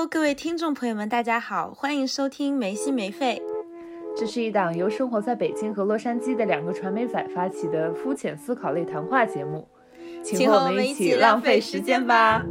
[0.00, 3.42] Hello，各位听众朋友们，大家好，欢迎收听没心没肺。
[4.16, 9.68] 这是一档由生活在北京和洛杉矶的两个传媒仔发起的肤浅思考类谈话节目，
[10.24, 12.42] 请和我们一起浪费时间吧。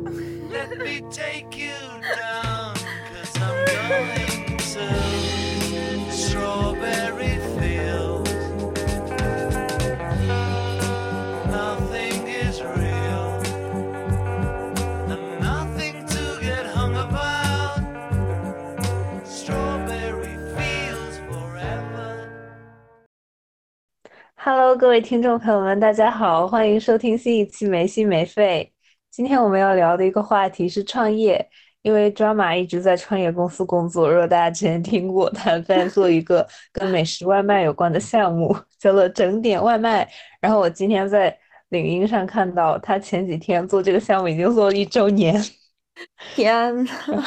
[24.42, 28.72] Hello，各位听众朋友们，大家好，欢迎收听新一期没心没肺。
[29.12, 31.46] 今天我们要聊的一个话题是创业，
[31.82, 34.10] 因为 Drama 一直在创业公司工作。
[34.10, 40.10] 如果大家之前听过，他在做一个跟美食外卖有关的项目，叫做整点外卖。
[40.40, 41.38] 然后我今天在
[41.68, 45.36] 领英上看到，他前几天做这个项目已经做了一周年。
[46.34, 47.26] 天呐，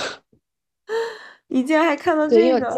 [1.49, 2.74] 你竟然还看到这个？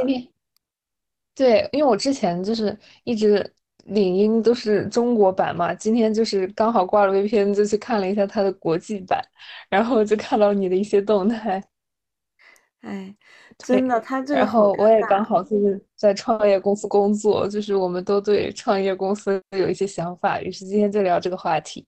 [1.37, 3.55] 对，因为我之前就是一直。
[3.87, 9.23] 领英都是中国版嘛，今天就是刚好挂了 VPN，就去看了一下它的国际版，
[9.68, 11.63] 然后就看到你的一些动态。
[12.82, 13.16] 哎，
[13.57, 21.87] 真的，他这然后我也刚好就是在创业公司工作，就是我们都对创业公司有一些想法，于是今天就聊这个话题。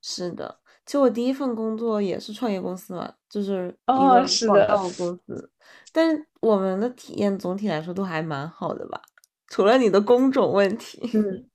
[0.00, 5.50] 是的，其实我第一份工作也是创业公司嘛，就是哦，是的广告公司，
[5.92, 9.02] 但是我们的体验总体来说都还蛮好的吧。
[9.48, 11.48] 除了你的工种问题，嗯，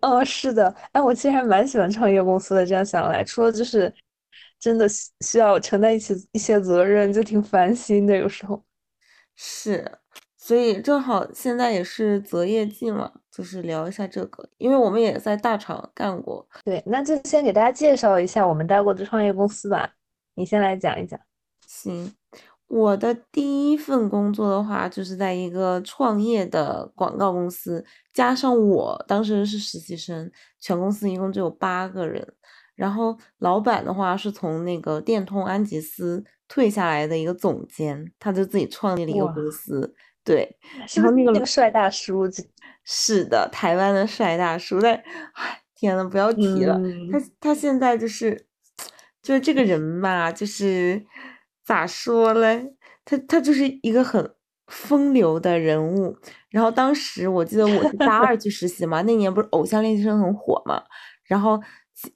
[0.00, 2.64] 哦，是的，哎，我其实还蛮喜欢创业公司的。
[2.64, 3.92] 这样想来，除了就是
[4.58, 4.86] 真的
[5.20, 8.16] 需要承担一些一些责任，就挺烦心的。
[8.16, 8.64] 有时候
[9.34, 9.98] 是，
[10.36, 16.48] 所以正好现在也是择业季嘛，就是聊一下这个，因为我们也在大厂干过。
[16.64, 19.92] 对，那就先给大家介绍一下我们待过的创业公司吧。
[20.34, 21.18] 你先来讲一讲。
[21.66, 22.14] 行。
[22.68, 30.30] 我的第一份工作的话，就是在一个创业的广告公司，加上我当时是实习生，
[30.60, 32.26] 全公司一共只有八个人。
[32.74, 39.94] 然后老板的话是从那个电通安吉斯退下来的一个总监，他就自己创立了一个公司。
[40.24, 40.58] 对，
[40.96, 42.28] 然后那个帅大叔，
[42.84, 44.80] 是的，台湾的帅大叔。
[44.80, 44.92] 但，
[45.34, 46.76] 唉，天呐，不要提了，
[47.12, 48.46] 他他现在就是，
[49.22, 51.06] 就是这个人吧，就是。
[51.66, 52.72] 咋说嘞？
[53.04, 54.34] 他他就是一个很
[54.68, 56.16] 风流的人物。
[56.48, 60.82] 然后当时我记得我是大二去实习嘛，那年不是《偶像练习生》很火嘛。
[61.24, 61.58] 然后《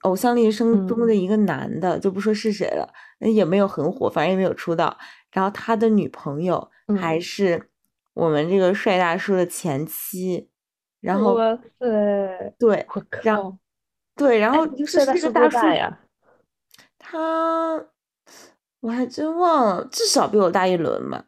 [0.03, 4.97] 偶像练习生》中的一个男的，就不说是谁了，也没有很火，反正也没有出道。
[5.31, 7.69] 然后他的女朋友还是
[8.13, 10.49] 我们这个帅大叔的前妻。
[11.01, 11.35] 然后
[11.77, 12.85] 对，
[13.23, 13.57] 然后
[14.15, 15.99] 对，然后就是这个大叔呀，
[16.97, 17.85] 他。
[18.81, 21.23] 我还真忘了，至少比我大一轮吧。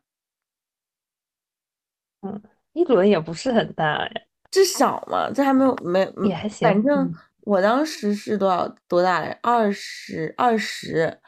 [2.23, 2.41] 嗯，
[2.73, 4.21] 一轮也不是很大呀，
[4.51, 6.67] 至少嘛，这还没有没也还行。
[6.69, 9.37] 反正我当时是多少多大来？
[9.41, 11.19] 二十二十，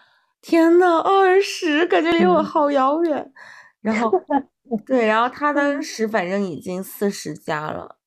[0.41, 3.33] 天呐，二十，感觉离我好遥远。
[3.81, 4.11] 然后
[4.85, 7.97] 对，然后他当时反正已经四十加了，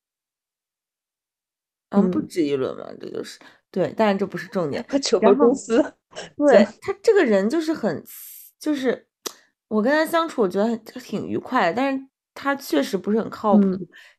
[1.92, 3.38] 嗯，不止一轮嘛，这就是
[3.70, 4.84] 对，但是这不是重点。
[5.02, 5.97] 求婚公司。
[6.36, 8.04] 对他这个人就是很，
[8.58, 9.06] 就是
[9.68, 11.74] 我跟他相处，我觉得挺愉快的。
[11.74, 13.66] 但是他确实不是很靠谱。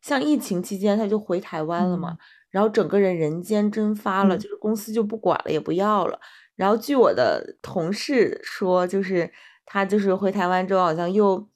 [0.02, 2.16] 像疫情期间，他就回台湾了嘛，
[2.50, 6.18] 然后整个人人间蒸发了，就是公司就不管了，也不要了。
[6.56, 9.30] 然后据我的同事说，就是
[9.64, 11.48] 他就是回台湾之后，好像又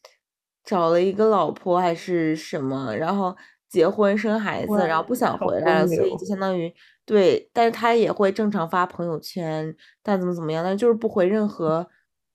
[0.64, 3.36] 找了一个老婆还是什么，然后
[3.68, 6.72] 结婚生孩子，然后不想回来了，所以就相当于。
[7.06, 11.86] 对，但是他也会正常发朋友圈，但怎么怎么样，但就是不回任何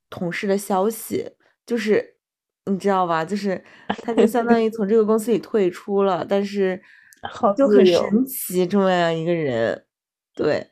[0.10, 1.32] 同事的消息，
[1.66, 2.18] 就是
[2.66, 3.26] 你知道吧？
[3.26, 3.64] 就是
[4.04, 6.80] 他就相当于从这个公司里退出了，但是
[7.58, 9.86] 就很神奇这么样一个人。
[10.36, 10.70] 对，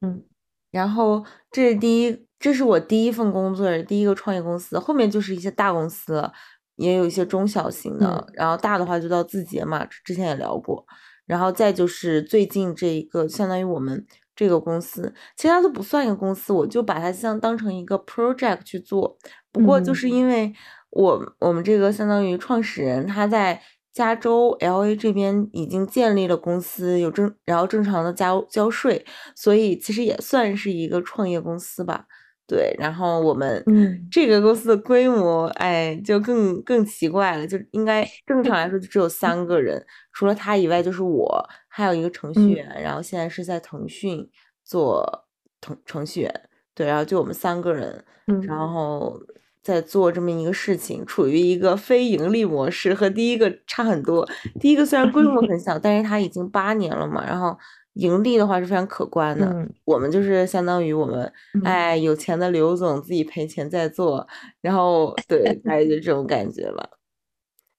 [0.00, 0.24] 嗯，
[0.70, 6.30] 然后这是第一，这是我第一份工作，第一个创业公司，后面就是一些大公司，
[6.76, 10.86] 也有一些中小型的，然后大的话就到字节嘛，之前也聊过。
[11.30, 14.04] 然后再就是最近这一个，相当于我们
[14.34, 19.16] 这个公司，其他都不算一个公司，我就把它像当成一个 project 去做。
[19.52, 20.52] 不过就是因为
[20.90, 23.62] 我我们这个相当于创始人他在
[23.92, 29.06] 加州 L A 这边已经建立了公司，有正然后正常的交交税，
[29.36, 32.06] 所以其实也算是一个创业公司吧。
[32.50, 33.64] 对，然后我们
[34.10, 38.56] 这个公司的规模，哎，就更更奇怪了，就应该正常。
[38.56, 44.28] 来说就只有三个人，除了他以外就是我，还有一个程序员，然后现在是在腾讯
[44.64, 45.28] 做
[45.60, 48.04] 程程序员，对，然后就我们三个人，
[48.48, 49.16] 然后
[49.62, 54.28] 在做这么一个事情，处于一个非盈利模式，和第一个差很多。
[54.58, 57.56] 第一个虽然规模很小，但是它已经八年了嘛，然后
[57.94, 59.66] 盈利的话是非常可观的。
[59.84, 61.32] 我们就是相当于我们，
[61.64, 64.26] 哎，有钱的刘总自己赔钱在做，
[64.60, 66.88] 然后对，大概就这种感觉吧。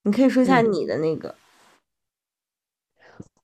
[0.03, 1.33] 你可以说一下你的那个。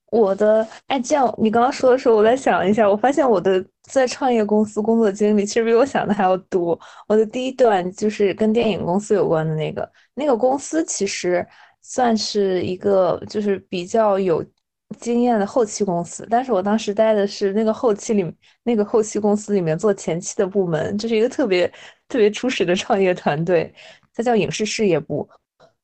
[0.10, 6.80] 我的哎，这样你刚刚说的时候，我在想一下，我发现我的在创业公司工作经历其实比我想的还要多。
[7.10, 11.46] 我的第一段就是跟电影公司有关的那个，那个公司其实
[11.82, 14.44] 算是一个就是比较有
[15.00, 21.72] 经验的后期公司，但是我当时待的是那个后期里那个后期公司里面做前期的部门，就是一个特别
[22.08, 23.74] 特别初始的创业团队，
[24.14, 25.28] 它叫影视事业部，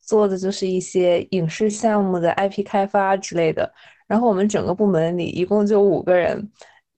[0.01, 3.71] 做的就是一些影视项目的 IP 开发之类的。
[4.07, 6.51] 然后我们整个部门里一共就五个人，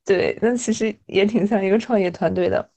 [0.06, 2.70] 对，那其实也挺像一个创业团队的。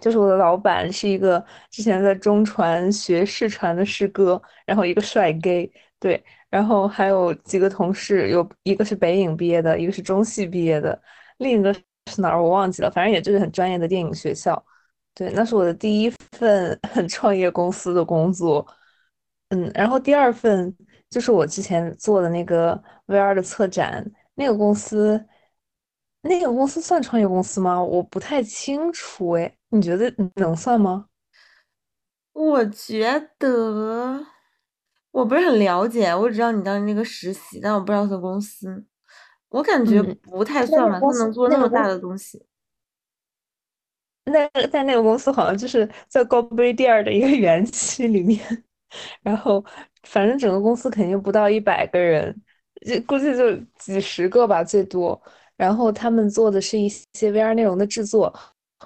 [0.00, 11.00] 就是我的老板是一个之前在中传学视传的师哥，然后一个帅 gay，对，然后还有几个同事，有一个是北影毕业的，一个是中戏毕业的，
[11.38, 14.64] 另一个是哪儿我忘记了，反正也就是很专业的电影学校。
[15.14, 16.78] 对，那是我的第一份
[17.08, 18.66] 创业公司的工作。
[19.50, 20.74] 嗯，然后第二份。
[21.08, 24.04] 就是我之前做的那个 VR 的策展，
[24.34, 25.24] 那个公司，
[26.22, 27.80] 那个公司算创业公司吗？
[27.80, 31.06] 我不太清楚哎，你觉得能算吗？
[32.32, 34.26] 我觉得
[35.16, 38.84] 我不是很了解，我只知道你当时那个实习，但我不知道他公司，
[39.48, 42.44] 我感觉不太算吧，他能做那么大的东西。
[44.26, 48.64] 那在那个公司好像就是在高碑店的一个 园区里面，
[49.22, 49.64] 然后。
[50.08, 52.32] 反正整个公司肯定不到一百个人，
[52.86, 55.20] 就估计就几十个吧，最多。
[55.56, 58.32] 然后他们做的是一些 VR 内容的制作。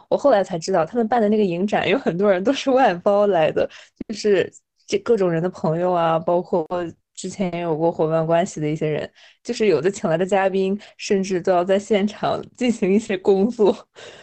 [0.08, 3.68] 我后来才知道，他们办的那个影展有很多人都是外包来的，
[4.08, 4.50] 就是
[4.90, 6.66] 这各种人的朋友啊，包括
[7.14, 9.08] 之前也有过伙伴关系的一些人，
[9.44, 13.72] 就是有的请来的嘉宾，甚至都要在现场 进行一些工作。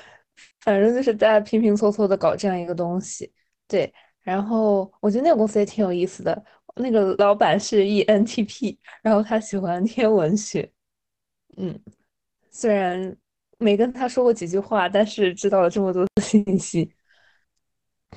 [0.59, 3.31] 反正就是大家拼拼凑凑的搞这样一个东西。
[3.65, 6.43] 对，然后我觉得那个公司也挺有意思的。
[6.75, 10.69] 那个老板是 ENTP，然后他喜欢天文学，
[11.55, 11.79] 嗯，
[12.51, 13.15] 虽然
[13.57, 16.91] 没跟他说过几句话，但是知道了这么多的信息。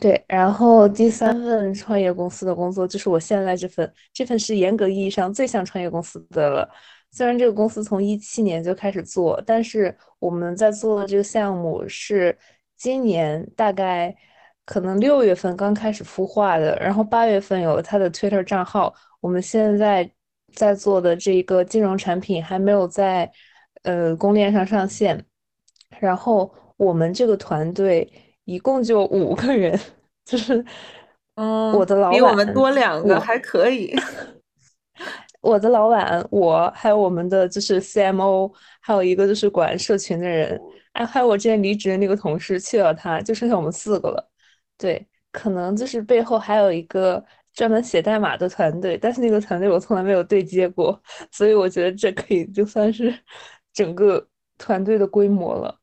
[0.01, 6.69] 对，然后第三份创业公司的工作就是我现在这份，这份是严格意义上最像创业公司的了。
[7.11, 12.37] 虽然这个公司从一七年就开始做，但是我们在做的这个项目是
[12.77, 14.15] 今年大概。
[14.67, 18.95] 可能六月份刚开始孵化的，然后八月份有了他的 Twitter 账号。
[19.21, 20.09] 我们现在
[20.55, 23.29] 在做的这个金融产品还没有在
[23.83, 25.25] 呃公链上上线。
[25.99, 28.09] 然后我们这个团队
[28.51, 29.79] 一共就五个人，
[30.27, 30.65] 就是
[31.37, 33.95] 嗯，我的老板比我们多两个，还可以。
[35.41, 40.61] 我的老板，我还有我们的就是 CMO，还有一个就是管社群的人，
[40.93, 44.29] 哎，还有我之前离职的那个同事去了，他就剩下我们四个了。
[44.77, 47.25] 对，可能就是背后还有一个
[47.55, 51.01] 专门写代码的团队，但是那个团队我从来没有对接过，
[51.31, 53.17] 所以我觉得这可以就算是
[53.73, 54.27] 整个
[54.59, 55.80] 团队的规模了。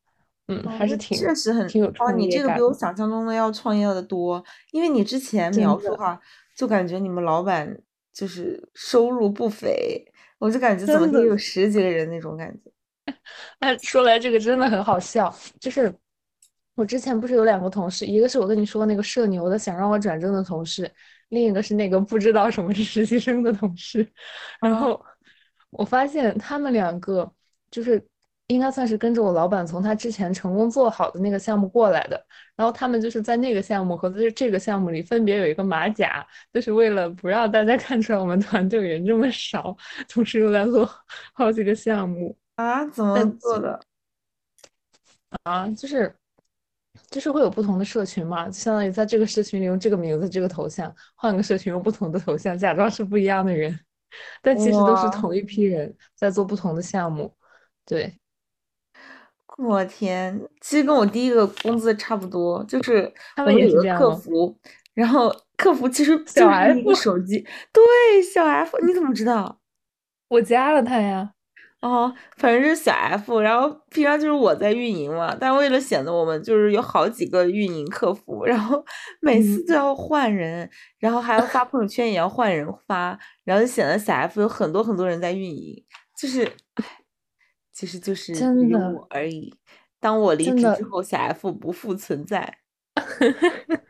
[0.48, 2.12] 嗯，还是挺确实很挺有哦。
[2.12, 6.19] 你这个比我想象中的要创业的多，因为你之前描述的话，
[6.56, 7.78] 就感觉你们老板
[8.14, 10.04] 就是收入不菲，
[10.40, 12.71] 我就感觉怎么得有十几个人那种感觉。
[13.60, 15.94] 哎，说来这个真的很好笑，就是。
[16.76, 20.88] 我之前不是有两个同事，一个是我跟你说那个社牛的想让我转正的同事，
[21.30, 24.07] 另一个是那个不知道什么是实习生的同事。
[24.62, 25.04] 然后
[25.71, 27.28] 我发现他们两个
[27.71, 28.00] 就是
[28.47, 32.25] 应该算是跟着我老板从他之前成功做好的那个项目过来的。
[32.56, 39.75] 然后他们就是在那个项目和在这个项目里分别有一个马甲，就是为了不让大家 看出来我们团队人这么少，
[40.09, 40.89] 同时又在做
[41.33, 42.85] 好几个项目啊？
[42.87, 43.80] 怎么做的？
[45.44, 46.13] 啊，就是。
[47.11, 53.80] 就是会有不同的社群嘛，就相当于在这个社群里用这个名字、这个头像，换个社群用不同的头像，假装是不一样的人，
[54.42, 57.31] 但其实都是同一批人在做不同的项目。
[57.85, 58.19] 对，
[59.57, 64.56] 我天，其实跟我第一个工资差不多，就是他们也是这样客服，
[64.94, 67.40] 然后客服其实 就是一个手机，
[67.73, 69.59] 对，小 F，你怎么知道？
[70.30, 71.31] 我加了他呀。
[71.80, 78.83] 哦，反正是小 F，然后平常就是我在运营嘛，但为了显得我们就是有好几个运营客服，然后
[79.21, 85.76] 每次都要换人，然后还要发朋友圈也要换人发，然后就显得小 F 有很多很多人在运营，
[86.19, 86.52] 就是，
[87.78, 89.54] 其实就是真的我而已。
[90.00, 92.57] 当我离职之后，小 F 不复存在。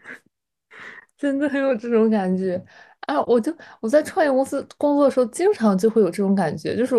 [1.17, 2.61] 真的很有这种感觉
[3.07, 3.23] 啊！
[3.23, 6.95] 我就我在创业公司工作的时候，经常就会有这种感觉，就是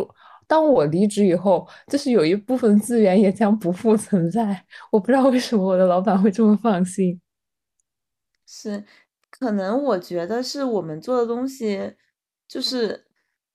[0.46, 4.64] 当我离职以后，就是有一部分资源也将不复存在。
[4.90, 7.20] 我不知道为什么我的老板会这么放心。
[8.46, 8.82] 是，
[9.30, 11.92] 可能我觉得是我们做的东西，
[12.48, 13.07] 就是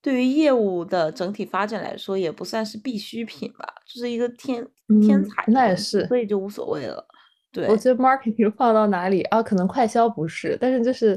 [0.03, 4.67] 对于业务的整体发展来说，也不算是必需品吧，就是一个天
[5.01, 6.05] 天嗯，才那也是。
[6.07, 7.07] 所以就无所谓了。
[7.53, 7.67] 对。
[7.69, 11.15] 我觉得 marketing 放到哪里啊，可能快销不是，但是就是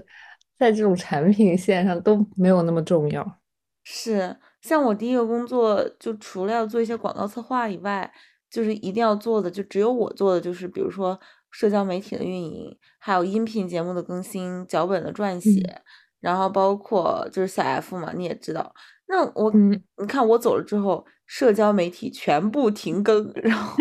[0.56, 3.38] 在这种产品线上都没有那么重要。
[3.82, 8.08] 是，像我第一个工作，就除了要做一些广告策划以外，
[8.48, 11.18] 就是一定要做的，就只有我做的，就是比如说
[11.50, 15.82] 社交媒体的运营，还有音频节目的更新、脚本的撰嗯写，
[16.20, 18.72] 然后包括就是小 F 嘛，你也知道。
[19.08, 23.76] 那我，嗯，你看我走了之后，社交媒体全部停更， 然后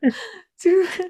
[0.58, 1.02] 就是，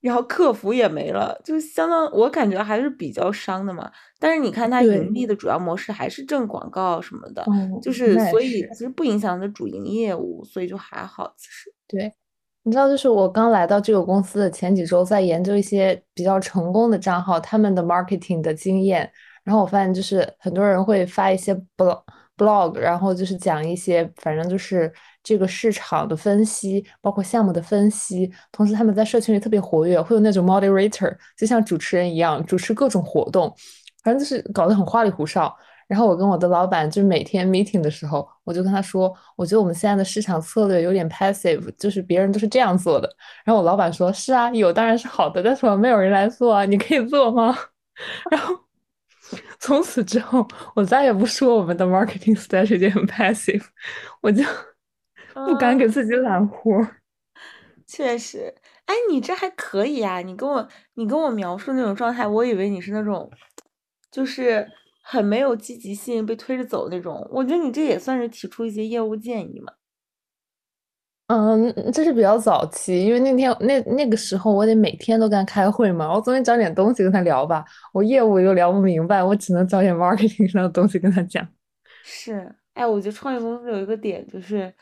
[0.00, 3.90] 然后客服也没了，就相当，我感觉还是比较伤的嘛。
[4.18, 7.42] 但是你看它盈，利的主要模式还是挣广告什么的。
[7.42, 8.62] 哦，就是所以。
[8.72, 11.34] 其实不影响的主营业务，所以就还好。
[11.36, 12.12] 其实对，
[12.62, 19.10] 你知道，就是我刚来到这个公司的前几周，在研究一些比较成功的账号，他们的 marketing 的经验。
[19.48, 22.02] 然后我发现，就是很多人会发一些 blog
[22.36, 28.30] blog，然后就是讲一些，反正就是这个市场的分析，包括项目的分析。
[28.52, 33.50] 同时，他们在社群里特别活跃，会有那种 moderator，就像主持人一样，主持各种活动，
[34.04, 35.56] 反正就是搞得很花里胡哨。
[35.86, 43.08] 然后我跟我的老板就是每天 meeting 的时候，我就跟他说，我觉得我们现在的市场策略有点 passive，就是别人都是这样做的。
[43.46, 47.56] 然后我老板说，是啊，有当然是好的，但是我没有人来做啊，你可以做吗？
[48.30, 48.54] 然后
[49.58, 53.64] 从此之后，我再也不说我们的 marketing strategy 很 passive，
[54.20, 54.42] 我就
[55.32, 56.96] 不敢给啊，自己揽活儿。
[57.86, 60.20] 确实，哎，你这还可以啊！
[60.20, 63.30] 你跟我你跟我描述那种状态，我以为你是那种，
[64.10, 64.68] 就是
[65.02, 67.26] 很没有积极性，被推着走那种。
[67.32, 69.72] 我觉得你这也算是提出一些业务建议嘛。
[71.28, 77.62] 嗯，这是比较早期，因为那天那那个时候我得每天都跟他开会嘛，我总得找点东西跟他聊吧。
[77.92, 81.46] 我业务又聊不明白，我只能找点 marketing 上的东西跟他讲。
[82.02, 84.72] 是，哎，我觉得创业公司有一个点就是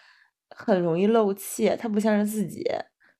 [0.50, 2.64] 很容易漏气，它不像是自己，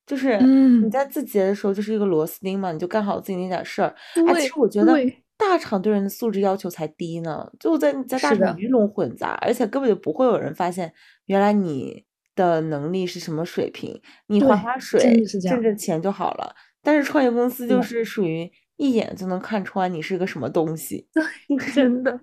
[0.07, 3.93] 就是你嗯，在字节的时候就是一个螺丝钉嘛，你就干好自己那点事儿。
[4.29, 10.93] 哎，其实我觉得对，大厂对人的素质要求才低呢，就在在大厂鱼龙混杂，而且根本就不会有人发现
[11.25, 12.05] 原来你
[12.37, 16.55] 的能力是什么水平，你划对，划水挣挣钱就好了。
[16.83, 21.09] 但是创业公司就是属于一眼就能看穿你是个什么东西。
[21.75, 22.21] 真的，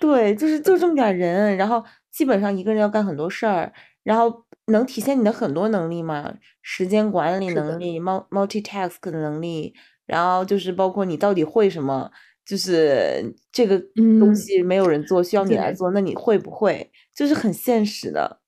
[0.00, 3.72] 对，就是就这么点人，然后基本上一个人要干很多事儿，
[4.02, 9.74] 然后能体现你的很多能力嘛，时间管理，能力、mul multitask 的能力，
[10.06, 12.10] 然后就是包括你到底会什么，
[12.44, 13.78] 就是这个
[14.18, 15.72] 东嗯，西没有人做，需要你来。
[15.72, 16.90] 做，那你会不会？
[17.14, 18.40] 就是很现实的。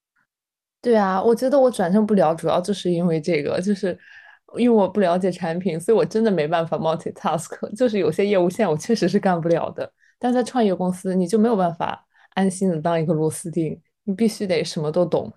[0.86, 3.98] 对啊，我觉得我转正不了，主要就是因为这个，就是
[4.56, 9.92] 因为我不了解产品，所以我真的没办法 multitask，就是有些业务线我确实是干不了的。
[10.16, 15.32] 但在创业公司，你就没有办法安心的当一个螺丝钉，你必须得什么都懂。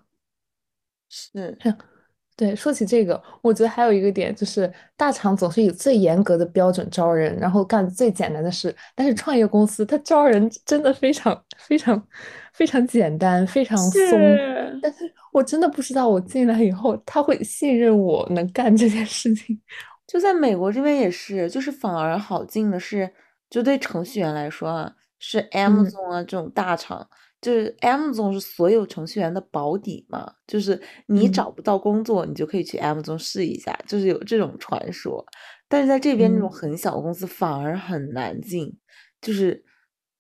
[1.09, 1.57] 是，
[2.37, 8.73] 对，说起这个，我觉得还有一个点就是，大厂总是以最严格的标准招人，然后干最简单的事。
[8.93, 12.07] 但是创业公司它招人真的非常非常
[12.53, 13.91] 非常简单，非常松。
[13.91, 19.59] 是，但是我真的不知道我进来以后，他会信任我能干这件事情。
[20.07, 23.11] 就在美国这边也是，就是反而好进的是，
[23.49, 27.07] 就对程序员来说啊，是嗯 Amazon 啊这种大厂，
[27.39, 35.23] 就是 Amazon 是所有程序员的保底嘛，就是你嗯找不到工作，你就可以去 Amazon 试一下，就是有这种传说。
[35.67, 38.75] 但是在这边那种嗯，很小的公司反而很难进，
[39.21, 39.63] 就是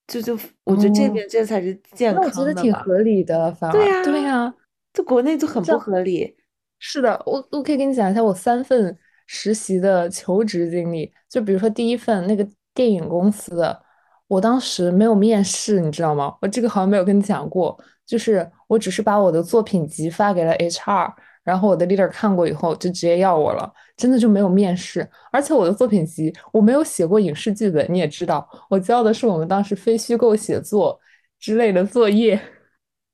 [0.05, 2.53] 就就我觉得这哦，边这才是健那我觉得。
[2.53, 4.53] 挺合理的，反而对呀，对呀。
[4.93, 5.77] 就国内就很不。
[5.77, 6.35] 合理。
[6.79, 11.11] 是的，我我可以跟你讲一下我三份实习的求职经历。
[11.27, 13.81] 就比如说第一份那个电影公司的，
[14.27, 16.33] 我当时没有面试，你知道吗？
[16.41, 25.05] 我这个好像没有跟你讲过，就是我只是把我的作品集发给了 HR，然后我的 leader 看过以后就直接要我了，真的就没有面试。
[25.33, 30.97] 而且我的作品集我没有写过影视剧本，你也知道，我交的是我们当时非虚构写作
[31.39, 32.39] 之类的作业。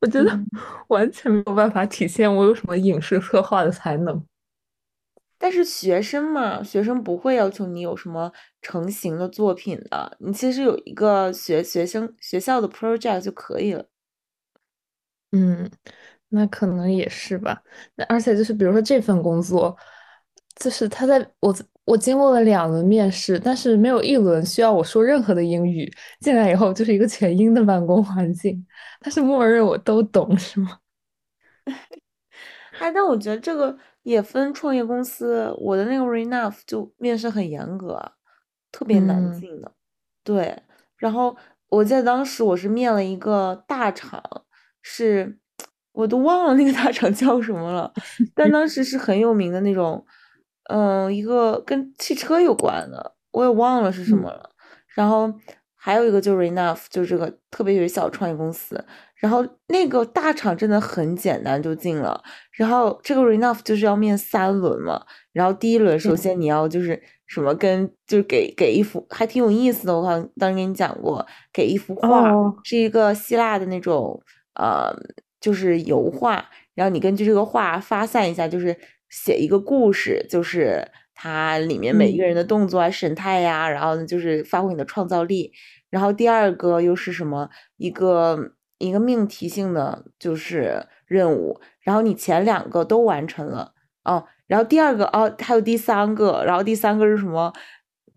[0.06, 0.50] 我觉得嗯。
[0.90, 4.24] 完全没有办法体现我有什么影视策划的才能。
[5.38, 8.32] 但是学生嘛，学生不会要求你有什么
[8.62, 13.86] 成型的作品的，你其实有一个学学生学校的 project 就可以了。
[15.32, 15.70] 嗯，
[16.30, 17.62] 那可能也是吧。
[17.96, 19.76] 那而且就是比如说这份工作，
[20.56, 21.54] 就是他在我
[21.86, 25.92] 我经过了两轮面试，但是没有一轮需要我说任何的英语。
[26.20, 28.66] 进来以后就是一个全英的办公环境，
[29.00, 30.80] 但是默认我都懂，是吗？
[32.80, 35.54] 哎，但我觉得这个也分创业公司。
[35.60, 38.12] 我的那个 Renough 就面试很严格，
[38.72, 39.72] 特别难嗯进的。
[40.24, 40.62] 对，
[40.98, 41.36] 然后
[41.70, 44.22] 我记得当时我是面了一个大厂，
[44.82, 45.38] 是
[45.94, 47.92] 我都忘了那个大厂叫什么了，
[48.36, 50.06] 但当时是很有名的那种，
[50.70, 54.50] 嗯、一个跟汽车有关的，我也忘了是什么嗯了。
[54.96, 55.32] 然后
[55.76, 58.84] 还有一个就是 Enough，就是这个特别有小创业公司。
[59.16, 65.04] 然后那个大厂真的很简单就进了，然后这个 Enough 就是要面三轮嘛。
[65.32, 74.22] 然后第一轮首嗯先你要就是什么跟就是给给一幅还挺有意思的，我好像当时跟你讲过，给一幅画哦，是一个希腊的那种
[74.56, 74.94] 呃
[75.40, 78.78] 就是油画，然后你根据这个画发散一下，就是
[79.24, 85.54] 写一个故事，就是它里面每一个嗯人的动作啊、神态呀、然后呢就是发挥你的创造力。
[85.90, 87.50] 然后第二个又是什么？
[87.78, 93.72] 一个一个命题性的就是任务，然后你前两个都完成了
[94.04, 97.54] 哦，然后第二个哦还有第三个，然后第三个是什么？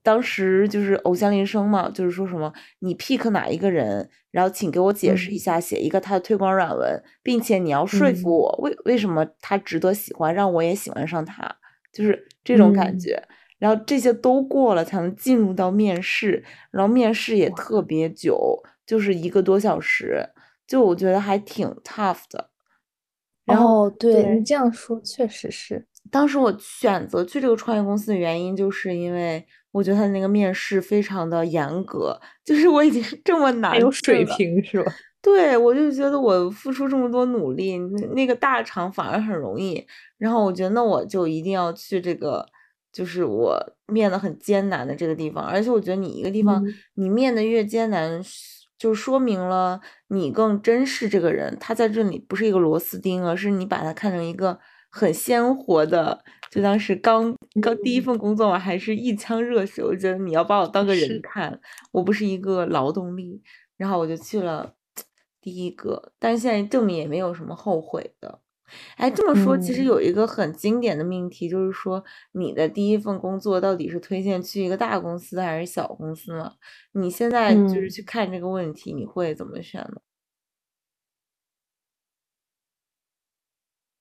[0.08, 5.38] 当时就是偶像铃声嘛，就是说什么你 pick 哪一个人，然后请给我解释一嗯。
[5.38, 8.38] 下，写一个他的推广软文，并且你要说服嗯。
[8.38, 11.46] 我为为什么他值得喜欢，让我也喜欢上他，
[11.92, 13.22] 就是这种感嗯，觉。
[13.58, 20.26] 然后这些都过了，才能进入到面试，然后面试也，特别久，就是一个多小时，
[20.66, 22.50] 就我觉得还挺 tough 的。
[23.44, 25.86] 然后哦，对你，这样说确实是。
[26.10, 34.92] 当时我选择去这个创业公司的原因，就是因为我觉得他的那个面试非常的严格，就是我已经这么难很有水，平，是吧？
[35.20, 39.84] 对，我就觉得我付出这么多努力，那那个大厂反而很容易。
[40.16, 42.46] 然后我觉得那我就一定要去这个，
[42.92, 45.44] 就是我面的很艰难的这个地方。
[45.44, 48.22] 而且我觉得你一个地方嗯你面的越艰难，
[48.78, 54.58] 就说明了你更珍视这个人，他在这里不是一个螺丝钉，而是你把他看成一个
[54.98, 56.24] 很鲜活的。
[56.50, 61.60] 就当时刚刚第一嗯，份工作嘛，还是一腔热血，我觉得你要把我当个人，看，
[61.92, 63.42] 我不是一个劳动力。
[63.76, 64.74] 然后我就去了
[65.40, 68.40] 第一个，但是现在证明也没有什么后悔的。
[68.96, 76.52] 哎，这么说，其实嗯有一个很经典的命题，就是说你的第一份工作到底是推荐去一个大公司还是小公司呢？
[76.92, 80.00] 你现在就是嗯，去看这个问题，你会怎么选呢？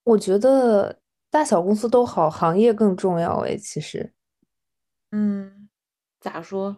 [0.08, 4.14] 我觉得大小公司都好，行业更重要诶，其实。
[5.12, 5.68] 嗯，
[6.22, 6.78] 咋说？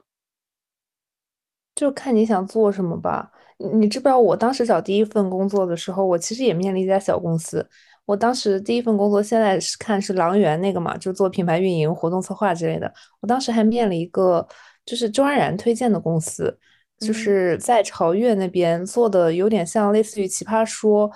[1.75, 3.31] 就看你想做什么吧。
[3.59, 7.67] 你你知不知道，我当时找第一份工作的时候，我其实也面了一家小公司。
[8.05, 12.91] 我当时第一份工作，现在是看是狼园那个嘛，就做品牌运营、活动策划之类的。
[13.19, 14.47] 我当时还面了一个
[14.87, 16.57] 就是周安然推荐的公司，
[16.97, 21.07] 就嗯，是在朝越那边做的，有点像类似于《奇葩说》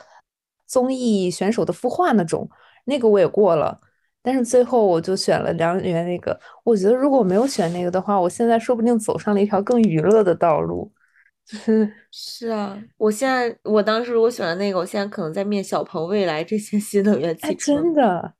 [0.65, 2.49] 综艺选手的孵化那种。
[2.85, 3.79] 那个我也过了，
[4.21, 6.37] 但是最后我就选了梁源那个。
[6.65, 10.91] 我觉得如果我没有选那个的话，我现在说不定走上了一条更娱乐的道路。
[11.45, 17.75] 就是是啊，我现在我当时如果选了那个，我现在可能在面小鹏、未来这些新能源哎，汽车。
[17.75, 18.33] 真的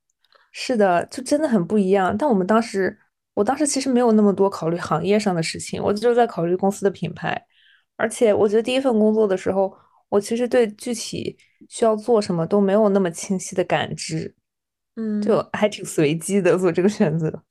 [0.54, 2.16] 是的，就真的很不一样。
[2.18, 2.98] 但我们当时，
[3.34, 7.42] 我当时其实没有那么多考虑行业上的事情，我就是在考虑公司的品牌。
[7.98, 9.74] 而且我觉得第一份工作的时候，
[10.14, 11.36] 我其实对具体
[11.68, 14.36] 需要做什么都没有那么清晰的感知，
[14.96, 17.44] 嗯就嗯还挺随机的做这个选择。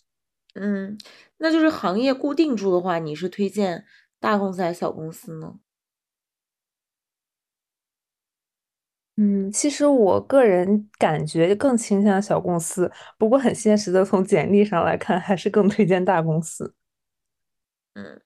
[0.55, 0.99] 嗯，
[1.39, 3.85] 那就是行业固定住的话，你是推荐
[4.21, 5.59] 大公司还是小公司呢？
[9.17, 16.75] 嗯，其实我个人感觉更倾向小公司，不过很现实的从简历上来看，还是更推荐大公司。
[17.97, 18.21] 嗯。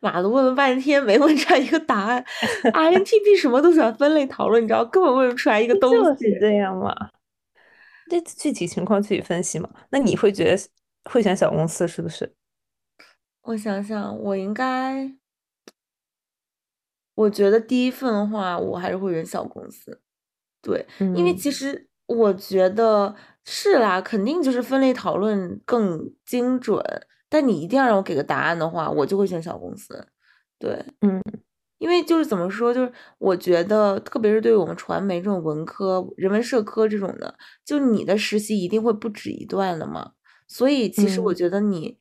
[0.00, 2.24] 妈的，问了半天没问出来一个答案
[2.72, 6.24] ，INTP 什么都喜欢分类讨论，你知道，根本问不出来一个东西。
[6.24, 7.10] 就是这样嘛，
[8.08, 9.68] 这具体情况具体分析嘛。
[9.90, 10.62] 那你会觉得
[11.04, 12.34] 会选小公司是不是？
[13.42, 15.12] 我想想，我应该，
[17.14, 20.00] 我觉得第一份的话，我还是会选小公司。
[20.60, 23.12] 对，因为嗯其实我觉得
[23.44, 26.80] 是啦，肯定就是分类讨论更精准，
[27.32, 30.06] 但你一定要让我给个答案的话，我就会选小公司。
[30.58, 30.84] 对。
[31.00, 31.20] 嗯
[31.78, 40.12] 因为就是怎么说，就是我觉得，特别是对于我们传媒这种文科、人文社科这种的，就你的实习一定会不止一段的嘛。
[40.46, 41.98] 所以其实我嗯觉得你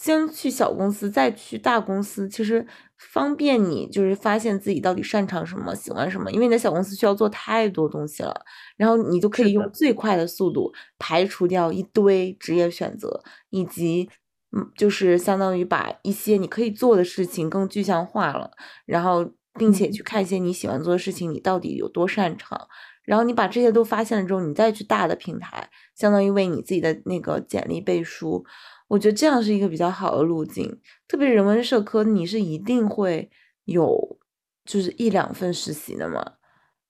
[0.00, 2.66] 先去小公司，再去大公司，其实
[2.98, 6.30] 方便你就是发现自己到底擅长什么，喜欢什么。
[6.30, 8.34] 因为你的小公司需要做太多东西了，
[8.76, 14.08] 然后你就可以用最快的速度排除掉一堆职业选择，以及
[14.56, 18.50] 嗯，就是相当于把一些你可以做的事情更具象化了，
[18.86, 22.68] 然后并且去看一些你喜欢做的事情，你到底有多擅长。
[23.04, 28.44] 然后你把这些都发现了之后，你再去大的平台，相当于为你自己的那个简历背书。
[28.88, 33.28] 我觉得这样是一个比较好的路径，特别人文社科，你是一定会
[33.64, 34.18] 有
[34.64, 36.24] 就是一两份实习的嘛，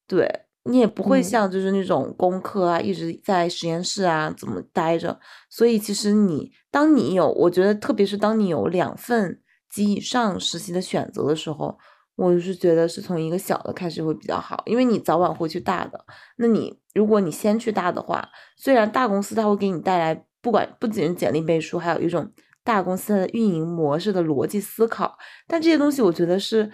[0.07, 0.29] 对
[0.65, 11.79] 你也不会像就是那种工科啊，一直在实验室啊怎么待着，所以其实你当你有，我觉得特别是当你有两份及以上实习的选择的时候，
[12.17, 16.05] 我是觉得是从一个小的开始会比较好，因为你早晚会去大的，
[16.37, 18.29] 那你如果你先去大的话，
[18.59, 20.27] 虽然大公司它会给你带来。
[20.47, 22.31] 不管不仅是简历背书，还有一种
[22.63, 25.19] 大公司的运营模式的逻辑思考。
[25.49, 26.71] 但这些东西，我觉得是，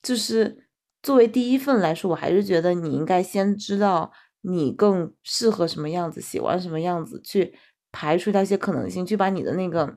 [0.00, 0.68] 就是
[1.02, 4.12] 作为第一份来说，我还是觉得你应该先知道
[4.42, 7.52] 你更适合什么样子，喜欢什么样子，去
[7.90, 9.96] 排除掉一些可能性，去把你的那个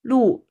[0.00, 0.46] 路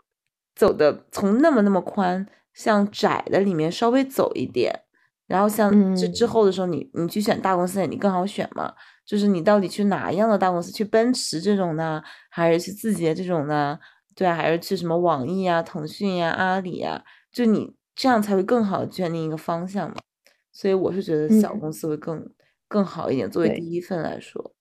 [0.56, 4.82] 走的从那么那么宽向窄的里面稍微走一点。
[5.26, 8.76] 然后像这之后的时候，你你去选大公司，你更好选嘛。
[9.08, 10.72] 就是你到底去哪样的大公司？
[10.72, 13.80] 去奔驰这种呢，还是去字节这种呢？
[14.14, 17.04] 对啊，还是去什么网易啊、腾讯呀、阿里呀？
[17.32, 19.96] 就你这样才会更好的确定一个方向嘛。
[20.52, 22.28] 所以我是觉得小公司会更
[22.68, 24.54] 更好一点，作为第一份来说。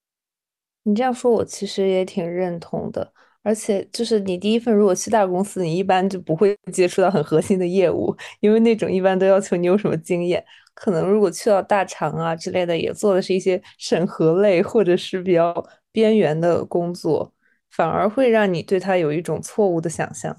[0.85, 3.13] 你这样说，我其实也挺认同的。
[3.43, 10.45] 而且就是你第一份如果去大公司，你一般就不会接触到很核心的业务，因为那种一般都要求你有什么经验。
[10.79, 17.33] 可能如果去到大厂啊之类的，也做的是一些审核类或者是比较边缘的工作，
[17.71, 20.37] 反而会让你对他有一种错误的想象。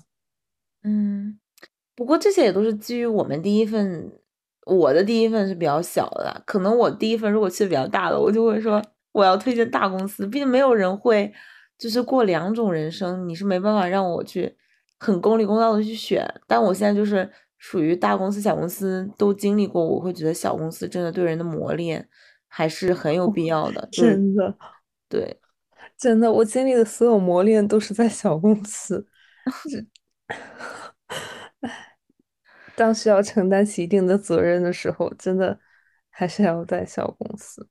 [0.84, 1.40] 嗯，
[1.96, 4.12] 不过这些也都是基于我们第一份，
[4.68, 8.80] 我的第一份是比较小的，可能我第一份如果去的比较大的，我就会说
[9.14, 11.34] 我要推荐大公司，毕竟没有人会
[11.80, 14.56] 就是过两种人生，你是没办法让我去
[15.00, 17.28] 很公理公道的去选，但我现在就是。
[17.60, 22.08] 属于大公司、小公司都经历过，我会觉得小公司真的对人的磨练
[22.48, 23.90] 还是很有必要的。
[23.92, 24.56] 真的，
[25.10, 25.40] 对，
[25.98, 29.08] 真的，我经历的所有磨练都是在小公司。
[32.76, 35.60] 当需要承担起一定的责任的时候，真的
[36.12, 37.68] 还是要在小公司。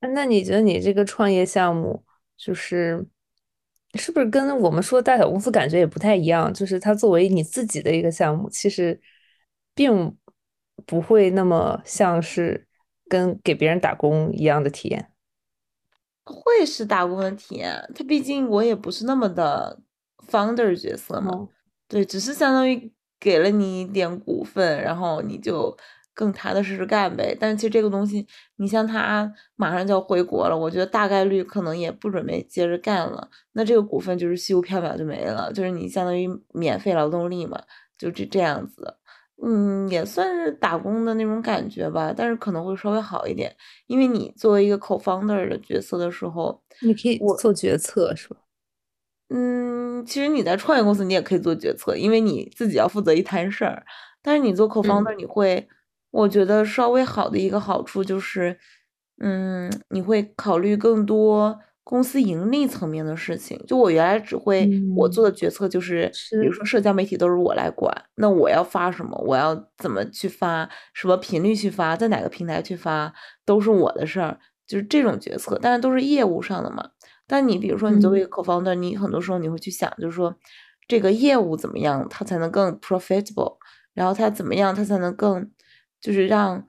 [0.00, 2.02] 那你觉得你这个创业项目，
[2.34, 3.06] 就是
[3.94, 6.52] 是不是跟我们说大小公司感觉也不太一样？
[6.54, 8.98] 就是它作为你自己的一个项目，其实。
[9.78, 10.16] 并
[10.84, 12.66] 不会那么像是
[13.08, 15.12] 跟给别人打工一样的体验，
[16.24, 17.88] 会是打工的体验。
[17.94, 19.78] 他毕竟我也不是那么的
[20.28, 21.48] founder 角色嘛，
[21.86, 25.76] 对，只是相当于给了你一点股份，然后你就
[26.12, 27.36] 更踏踏实实干呗。
[27.38, 33.30] 但是其实这个东西，你像他马上就要回国了，我觉得大概率可能也不准备接着干了。
[33.52, 37.62] 那这个股份就是虚无缥缈就没了，就是你相当于免费劳动力嘛，
[37.96, 38.97] 就这这样子。
[39.42, 43.54] 嗯，也算是打工的那种感觉吧，但是可能会稍微好一点，
[43.86, 48.40] 因为你作为一个 co-founder 的角色的时候，你可以做决策，是吧？
[49.30, 53.84] 嗯，其实你在创业公司你也可以做决策，因为你自己要负责一摊事儿。
[54.22, 55.68] 但是你做 co-founder，你会，
[56.10, 58.58] 我觉得稍微好的一个好处就是，
[59.18, 61.58] 嗯，你会考虑更多。
[61.88, 66.06] 公司盈利层面的事情，就我原来只会我做的决策就是，
[66.38, 73.10] 比如说社交媒体都是我来管，那我要发什么，我要怎么去发，什么频率去发，在哪个平台去发，
[73.46, 76.90] 都是我的事儿，就是这种决策，但是都是业务上的嘛。
[77.26, 80.36] 但你比如说你作为一个 co-founder，你很多时候你会去想，就是说
[80.86, 83.56] 这个业务怎么样，它才能更 profitable，
[83.94, 85.50] 然后它怎么样，它才能更
[86.02, 86.66] 就是让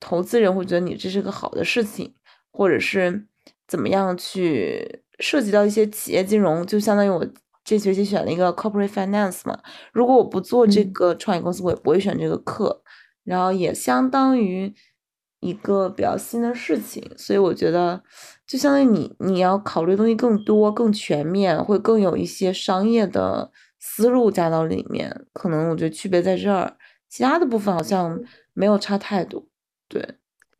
[0.00, 2.12] 投资人会觉得你这是个好的事情，
[2.50, 3.28] 或者是。
[3.68, 7.26] 怎么样去涉及到一些企业金融，就相当于我
[7.64, 9.58] 这学期选了一个 corporate finance 嘛。
[9.92, 12.82] 如果我不做这个创业公司，我也不会选这个课。
[13.24, 14.74] 然后也相当于
[15.38, 18.02] 一个比较新的事情，所以我觉得
[18.48, 25.24] 就相当于你你要考虑的东西更多、更全面，会更有一些商业的思路加到里面。
[25.32, 26.76] 可能我觉得区别在这儿，
[27.08, 28.20] 其他的部分好像
[28.54, 29.46] 没有差太多。
[29.88, 30.16] 对。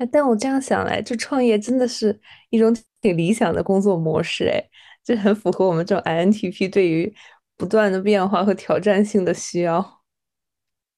[0.07, 2.19] 但我这样想来，就创业真的是
[2.51, 4.62] 一种挺理想的工作模式，哎，
[5.05, 7.15] 这很符合我们这种 INTP 对于
[7.57, 10.03] 不断的变化和挑战性的需要。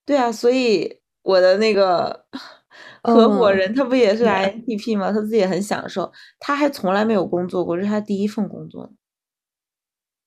[0.07, 2.27] 对啊，所以我的那个
[3.03, 5.13] 合伙人他不也是 INTP 吗？
[5.13, 8.93] 他自己也很享受，他还从来没有工作过，这是他第一份工作。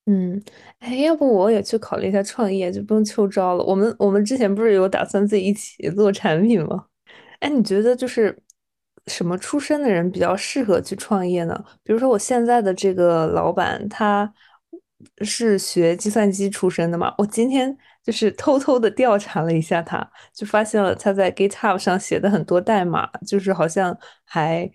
[0.06, 0.42] 嗯，
[0.80, 3.64] 哎，要不我也去考虑一下创业，就不用秋招了。
[3.64, 6.86] 我们我们之前不是有打算自己一起做产品吗？
[7.42, 8.36] 哎，你觉得就是
[9.08, 11.66] 什么出身的人比较适合去创业呢？
[11.84, 14.32] 比如说我现在的这个老板，他
[15.22, 17.14] 是学计算机出身的嘛？
[17.18, 24.70] 我今天就是偷偷的调查了一下他，就发现了他在 GitHub 上写的很多代码，就是好像还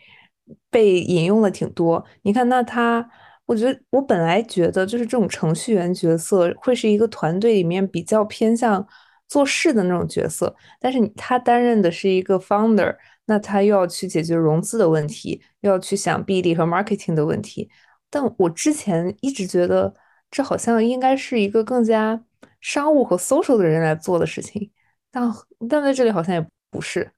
[0.70, 2.04] 被引用了挺多。
[2.22, 3.08] 你看，那他，
[3.46, 8.86] 我觉得我本来觉得就是这种程序员角色会是一个团队里面比较偏向
[9.28, 10.54] 做事的那种角色。
[10.80, 12.94] 但是他担任的是一个 founder，
[13.32, 17.70] 那他又要去解决融资的问题，又要去想 BD 和 marketing 的问题。
[18.10, 19.94] 但我之前一直觉得
[20.30, 22.22] 这好像应该是一个更加
[22.60, 24.70] 商务和 social 的人来做的事情，
[25.10, 25.32] 但
[25.66, 27.10] 但在这里好像也不是。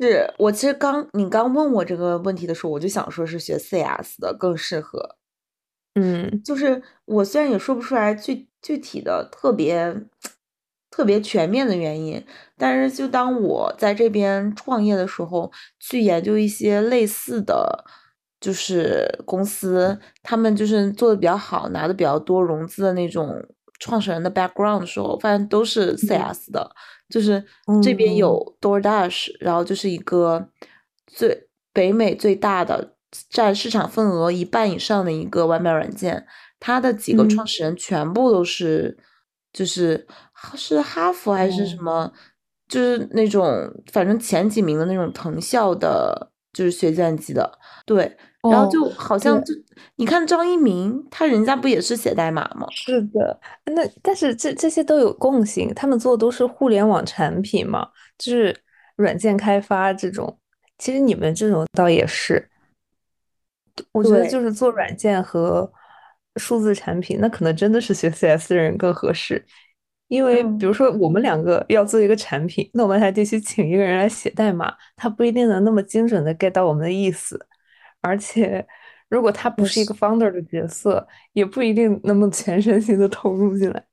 [0.00, 5.16] 是我其实刚你刚问我这个问题的时候，我就想说是学 CS 的更适合。
[5.94, 9.94] 嗯，就是我虽然也说不出来具具体的特别
[10.92, 12.22] 特别全面的原因，
[12.56, 15.50] 但是就当我在这边创业的时候，
[15.80, 17.84] 去研究一些类似的，
[18.38, 23.42] 就是公司，他们就是做的比较好，拿的比较多融资的那种
[23.80, 26.70] 创始人的 background 的时候，发现都是 CS 的。
[27.08, 27.44] 就是
[27.82, 30.48] 这边有 DoorDash，然后就是一个
[31.06, 32.94] 最北美最大的
[33.28, 36.26] 占市场份额一半以上的一个外卖软件，
[36.58, 38.96] 它的几个创始人全部都是
[39.52, 40.06] 就是
[40.56, 42.12] 是哈佛还是什么，
[42.68, 43.46] 就是那种
[43.92, 48.16] 反正前几名的那种藤校的，就是学计算机的，对，
[48.50, 49.54] 然后就好像就
[49.96, 52.66] 你看张一鸣，他人家不也是写代码吗？
[52.70, 58.54] 是的，那但是这这些都有共性，他们做的都是互联网产品嘛，就是
[58.96, 60.38] 软件开发这种。
[60.78, 62.50] 其实你们这种倒也是，
[63.92, 65.70] 我觉得就是做软件和
[66.36, 69.44] 数字产品，那可能真的是学 CS 的人更合适。
[70.12, 77.46] 因为比如说我们两个要做一个产品，那我们还得去请一个人来写代码，他不一定能那么精准的 get 到我们的意思，
[78.00, 78.66] 而且。
[79.08, 83.84] 如果他不是一个 founder 的角色，也不一定那么全身心的投入进来。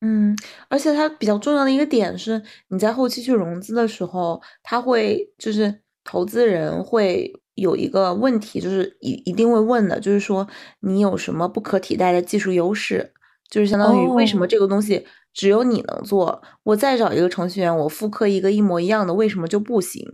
[0.00, 0.34] 嗯，
[0.70, 10.48] 而且它比较重要的一个点是，你在后期去融资的时候，他会就是投资人会有一个问题，就是一一定会问的，就是说
[10.80, 13.12] 你有什么不可替代的技术优势，
[13.50, 20.04] 就是相当于为什么这个东西只有你能做，我再找一个程序员，我复刻一个一模一样的，为什么就不行？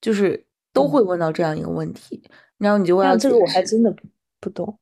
[0.00, 2.22] 就是都会问到这样一个问题。
[2.58, 4.02] 然后你就问、啊这个我还真的不
[4.40, 4.78] 不懂，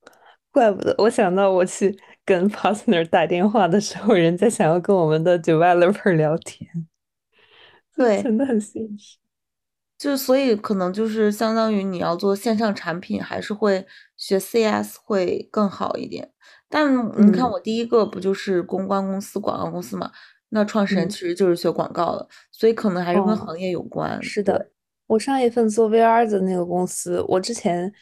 [0.52, 6.68] 怪不得我想到我去跟 partner 打电话的时候，人家想要跟我们的 developer 聊天，
[7.96, 9.16] 对，真的很现实。
[9.96, 16.30] 就所以可能就是相当于你要做线上产品，还是会学 CS 会更好一点。
[16.70, 20.10] 但你看我第一个不就是公关公司、广告公司嘛？
[20.50, 24.22] 那创始人其实就是学广告的，所以可能还是跟行业有关。
[24.22, 24.70] 是的。
[25.06, 27.92] 我上一份做 VR 的那个公司，我之前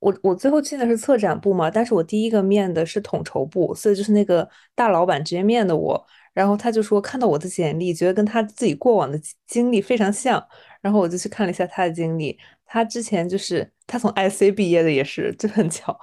[0.00, 10.44] 我我最后进的是策展部嘛，但是我第一个面的是统筹部，所以就是那个大老板直接面的我，然后他就说看到我的简历，觉得跟他自己过往的经历非常像，
[10.80, 15.96] 然后我就去看了一下他的经历，他之前就是他从 IC 毕业的，也是就很巧，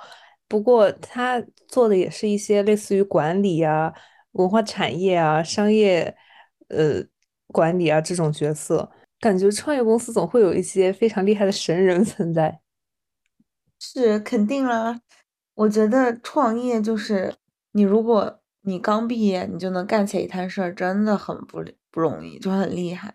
[0.53, 3.91] 不过他做的也是一些类似于管理啊、
[4.33, 6.15] 文化产业啊、商业
[6.67, 7.03] 呃
[7.47, 8.87] 管理啊这种角色。
[9.19, 12.59] 感觉创业公司总会有一些非常厉害的神人 存在，
[13.79, 15.01] 是肯定啦。
[15.55, 17.33] 我觉得创业就是
[17.71, 23.11] 你，如果你刚毕业，你就能干起一摊事儿，真的很不不容易，就很厉害。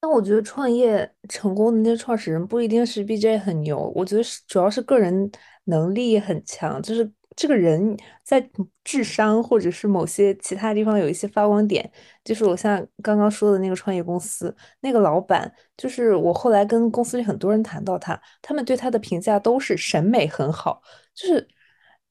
[0.00, 5.30] 但我觉得创业成功的那些创始人不一定是 BJ 很牛，我觉得是主要是个人
[5.70, 7.10] 能力很强，就是。
[7.36, 8.50] 这个人在
[8.84, 11.90] 智商或者是某些其他地方有一些发光点，
[12.22, 20.82] 就是我像刚刚说的那个创业公司那个老板，就是我后来跟公司里很多人谈到他，他们对他的评价都是审美很好，
[21.14, 21.48] 就是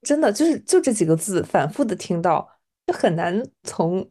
[0.02, 2.48] 真的就是就这几个字反复的听到，
[2.86, 4.04] 就很难从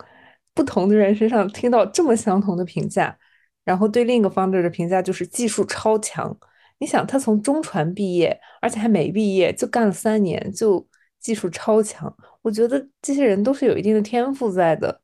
[0.53, 3.17] 不同的人身上听到这么相同的评价。
[3.65, 6.37] 然后对另一个 founder 的评价就是技术超强，
[6.79, 10.87] 你想他从中传毕业，而且还没毕业就干了三年就。
[11.19, 15.01] 技术超强，我觉得这些人都是有一定的天赋在的。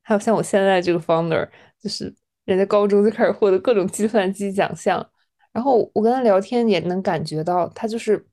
[0.00, 1.44] 还有像我现在这个 founder，
[1.82, 5.04] 就是人家高中就开始获得各种计算机奖项，
[5.50, 8.24] 然后我跟他聊天也能感觉到，他就是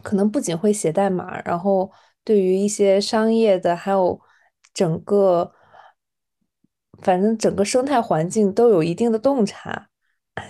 [0.00, 1.90] 可能不仅会写代码，然后
[2.22, 4.20] 对于一些商业的，还有
[4.72, 5.52] 整个，
[7.02, 9.88] 反正整个生态环境都有一定的洞察，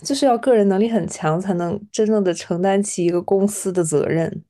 [0.03, 4.45] 就是要个人能力很强，才能真正的承担起一个公司的责任。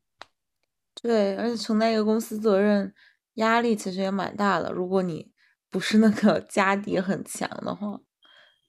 [1.02, 2.94] 对，而且承担一个公司责任，
[3.34, 4.70] 压力其实也蛮大的。
[4.72, 5.30] 如果你
[5.70, 8.00] 不是那个 家底很强的话，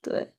[0.02, 0.34] 对，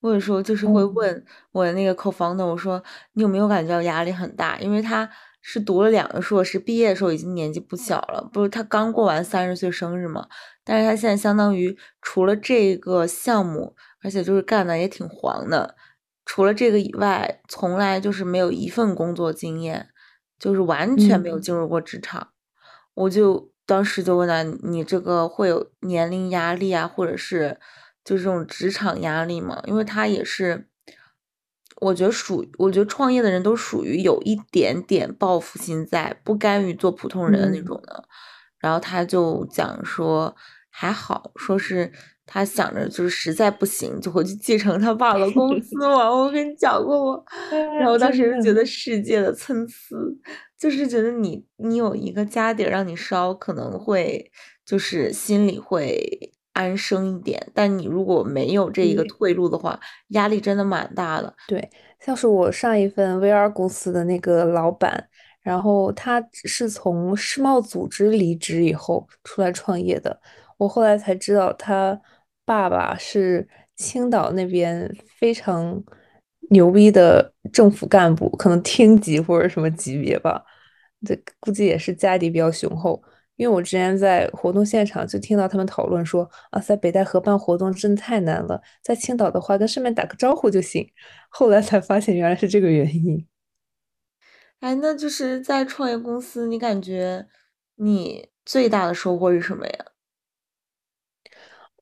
[0.00, 4.58] 我有时候就是会问我的那个 co-founder，我说你有没有感觉到压力很大？
[4.58, 5.08] 因为他
[5.40, 10.28] 是读了两个硕士，毕业的时候已经年纪不小了，不是他刚过完三十岁生日嘛？
[10.64, 15.76] 但是他现在相当于除了这个项目，而且就是干的也挺黄的，
[16.24, 19.90] 除了这个以外，从来就是没有一份工作经验。
[20.40, 22.28] 就是完全没有进入过职场，
[22.94, 27.58] 我就当时就问他：“你这个会有年龄压力啊，或者是
[28.04, 30.68] 就是这种职场压力吗？”因为他也是，
[31.80, 38.04] 我觉得属，我觉得创业的人都属于有一点点报复心在，不甘于做普通人的那种的。
[38.60, 40.36] 然后他就讲说，
[40.70, 41.92] 还好，说是。
[42.30, 47.22] 他想着就是实在不行就回去继承他爸的公司嘛，我跟你讲过吗？
[47.80, 49.96] 然后当时就觉得世界的参差，
[50.58, 54.30] 就是觉得你你有一个家底让你烧，可能会
[54.66, 57.50] 就是心里会安生一点。
[57.54, 61.34] 但你如果没有这一个退路的话，压力真的蛮大的。
[61.46, 65.08] 对，像是我上一份 VR 公司的那个老板，
[65.40, 70.20] 然后他是从世贸组织离职以后出来创业的，
[70.58, 71.98] 我后来才知道他。
[72.48, 75.84] 爸爸是青岛那边非常
[76.48, 80.42] 牛逼的政府干部，可能厅级或者什么级别吧，
[81.06, 83.02] 这估计也是家底比较雄厚。
[83.36, 90.90] 因为我之前在活动现场就听到他们讨论说，啊，在北戴河办活动真的太难了，在青岛的话跟上面打个招呼就行。
[91.28, 93.26] 后来才发现原来是这个原因。
[94.60, 97.26] 哎，那就是在创业公司，你感觉
[97.76, 99.84] 你最大的收获是什么呀？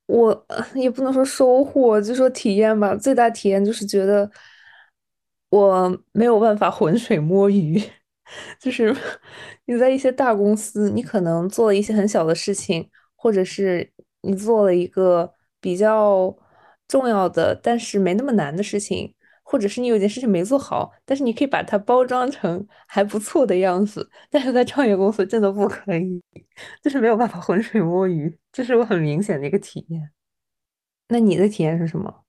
[0.07, 2.95] 我 也不能说收获，就说体验吧。
[2.95, 4.29] 最大体验就是觉得
[5.49, 7.81] 我没有办法浑水摸鱼，
[8.59, 8.95] 就是
[9.65, 13.91] 你在一些大公司，你可能做了一些很小的事情，或者是
[14.21, 16.35] 你做了一个比较
[16.87, 19.13] 重要的，但是没那么难的事情，
[19.49, 24.09] 或者是你有件事情没做好，但是你可以把它包装成还不错的样子。
[24.29, 26.21] 但是在创业公司真的不可以。
[26.83, 30.11] 就是没有办法浑水摸鱼，这是我很明显的一个体验。
[31.07, 32.23] 那你的体验是什么？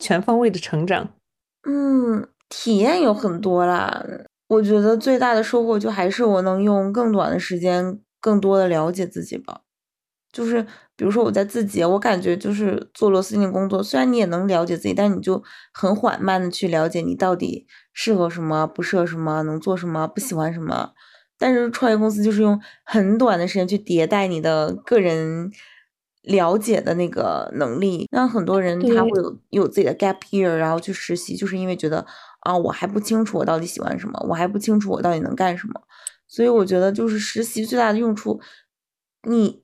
[0.00, 1.14] 全方位的成长。
[1.62, 4.04] 嗯，体验有很多啦。
[4.48, 9.60] 我觉得最大的收获就还是我能用更短的时间，更多的了解自己吧。
[10.32, 10.66] 就是
[11.00, 20.90] 比如说我在字节，我感觉就是做螺丝钉工作，虽然你也能了解自己，但你就很缓慢的去了解你到底适合什么，不适合什么，能做什么，不喜欢什么。
[21.38, 25.50] 但是创业公司就是用很短的时间去迭代你的个人
[26.20, 32.04] 了解的那个能力，让很多人他会有有自己的 gap year，然后去实习，就是因为觉得
[32.40, 35.80] 啊，我还不清楚我到底喜欢什么，我还不清楚我到底能干什么，
[36.28, 38.38] 所以我觉得就是实习最大的用处，
[39.26, 39.62] 你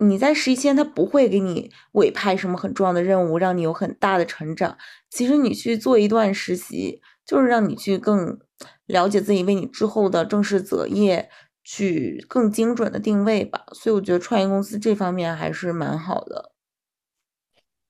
[0.00, 4.76] 你在实习期间他不会给你委派什么很重要的任务，让你有很大的成长，
[5.08, 8.38] 其实你去做一段实习，就是让你去更。
[8.86, 11.30] 了解自己，为你之后的正式择业
[11.62, 13.64] 去更精准的定位吧。
[13.72, 16.50] 所以我觉得创业公司这方面还是蛮好的。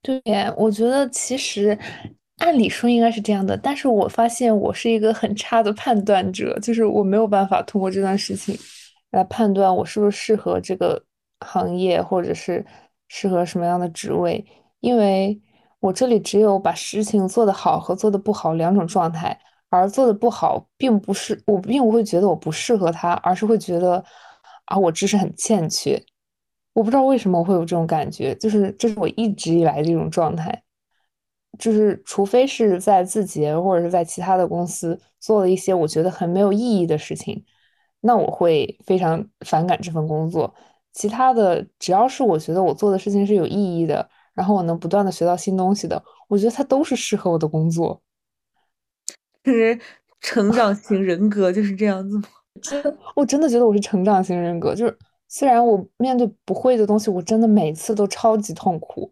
[0.02, 0.22] 对，
[0.56, 1.76] 我觉得其实
[2.36, 8.56] 按理说应该是这样的，但是我发现我是一个很差的判断者，就是我没有办法通过这段事情
[9.10, 11.02] 来判断我是不是适合这个
[11.40, 12.64] 行业，或者是
[13.08, 14.44] 适合什么样的职位，
[14.80, 15.40] 因为
[15.80, 19.38] 我这里只有把事情做得好和做得不好两种状态。
[19.72, 24.04] 而做的不好，并不是我并不会觉得我不适合他，而是会觉得
[24.64, 26.02] 啊，我知识很欠缺。
[26.72, 30.64] 我不知道为什么我会有这种感觉，就是这是我一直以来的一种状态。
[31.56, 37.44] 就是除非是在字节或者是在其他的公司做了一些我觉得很没有意义的事情，
[38.00, 40.52] 那我会非常反感这份工作。
[40.92, 48.00] 其他的只要是我觉得我做的事情是有意义的，然后我能不断的学到新东西的，我觉得它都是适合我的工作。
[49.42, 49.78] 就是
[50.20, 52.24] 成长型人格就是这样子吗？
[52.60, 54.74] 真，我真的觉得我是成长型人格。
[54.74, 54.98] 就是
[55.28, 59.10] 虽然我面对不会的东西，我真的每次都超级痛苦，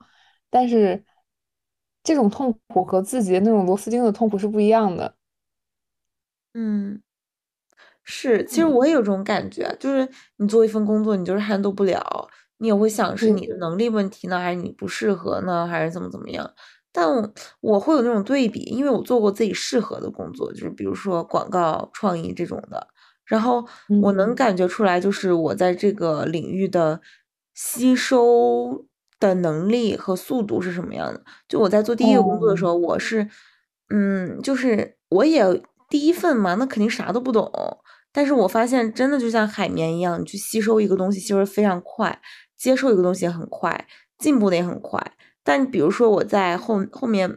[0.50, 1.02] 但是
[2.02, 5.14] 这种痛苦和自己那种螺丝钉的痛苦是不一样的。
[6.52, 7.00] 嗯，
[8.10, 12.02] 是，其实我也有这种感觉，就是你做一份工作，你就是 handle 不了，
[12.56, 16.50] 你也会想是你的能力问题呢，还是你不适合呢，还是怎么怎么样？
[16.90, 17.06] 但
[17.60, 22.86] 我会有那种对比，因为我做过自己适合的工作，就是比如说广告创意这种的，
[23.26, 23.62] 然后
[24.00, 26.98] 我能感觉出来，就是我在这个领域的
[27.54, 28.86] 吸收
[29.20, 31.22] 的能力和速度是什么样的。
[31.46, 33.28] 就我在做第一个工作的时候，我是，
[33.90, 35.44] 嗯，就是我也
[35.90, 37.52] 第一份嘛，那肯定啥都不懂。
[38.18, 42.20] 但是我发现真的就像海绵一样，你去吸收一个东西吸收非常快，
[42.56, 43.86] 接受一个东西也很快，
[44.18, 45.00] 进步的也很快。
[45.44, 47.30] 但比如说我在后后面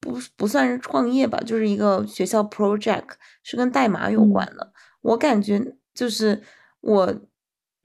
[0.00, 3.04] 不不算是创业吧，就是一个学校 project
[3.44, 4.72] 是跟代码有关的，
[5.02, 6.42] 我感觉就是
[6.80, 7.14] 我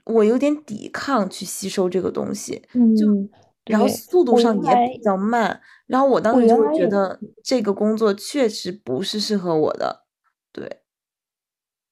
[0.06, 2.60] 我有点抵抗去吸收这个东西，
[2.98, 3.30] 就嗯，
[3.68, 10.06] 然后，速度上也比较慢，然后我当时就会觉得这个工作确实不是适合我的，
[10.52, 10.82] 对。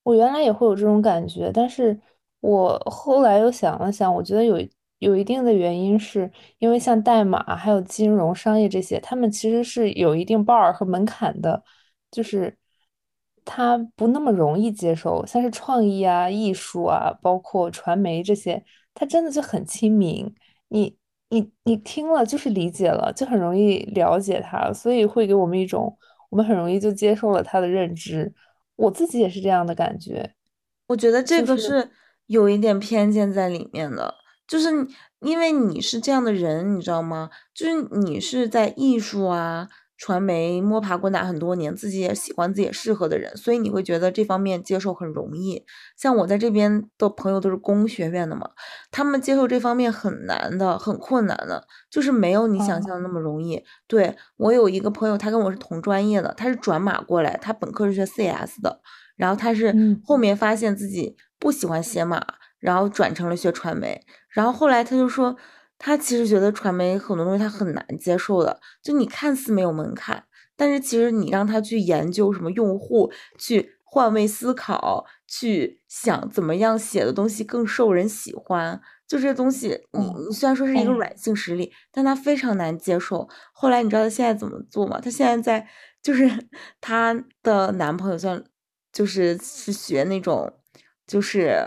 [0.07, 1.99] 我原来也会有这种感觉，但是
[2.39, 4.57] 我后来又想了想，我觉得有
[4.99, 11.61] 有一定的原因，是因为像代码还有金融、商业这些，他们其实是有一定 bar 和门槛的，
[12.09, 12.57] 就是
[13.43, 20.33] 它不那么容易接受，像是创意啊、艺术啊，包括传媒这些，它真的就很亲民，
[20.69, 20.95] 你
[21.29, 25.97] 你你听了就是理解了，就很容易了解它，所以会给我们一种
[26.29, 28.33] 我们很容易就接受了它的认知。
[28.77, 30.33] 我自己也是这样的感觉，
[30.87, 31.91] 我觉得这个是
[32.27, 34.15] 有一点偏见在里面的，
[34.47, 34.69] 就是
[35.19, 37.29] 因为你是这样的人，你知道吗？
[37.53, 39.67] 就是你是在艺术啊、
[39.97, 45.65] 传媒摸爬滚打很多年，自己也喜欢，自己也适合的人，所以你会觉得这方面接受很容易。
[45.97, 48.49] 像我在这边的朋友都是工学院的嘛，
[48.91, 53.63] 他们接受这方面很难的，很困难的，就是没有你想象啊，的那么容易。
[53.87, 58.81] 对，我有一个朋友，他跟我是同专业的，他是转码过来，他本科是学 CS 的。
[59.15, 62.23] 然后他是嗯后面发现自己不喜欢写码，
[62.59, 63.99] 然后转成了学传媒。
[64.29, 65.35] 然后后来他就说，
[65.77, 70.23] 他其实觉得传媒很多东西他很难接受的，就你看似没有门槛，
[70.55, 83.27] 但是其实你让他去研究什么用户，去换位思考，去想怎么样写的东西更受人喜欢，就这些东西，你嗯，你虽然说是一个哎，软性实力，但他非常难接受。
[83.53, 84.99] 后来你知道他现在怎么做吗？
[85.01, 85.67] 他现在在
[86.01, 86.29] 就是
[86.81, 87.13] 她
[87.43, 88.43] 的男朋友算
[88.91, 90.51] 就是是学那种
[91.05, 91.65] 就是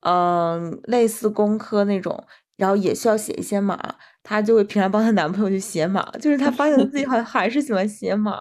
[0.00, 2.24] 嗯类似工科那种，
[2.56, 3.78] 然后也需要写一些码，
[4.22, 8.40] 她就会平常帮她男朋友去写码，就是她发现自己好像还是喜欢写码，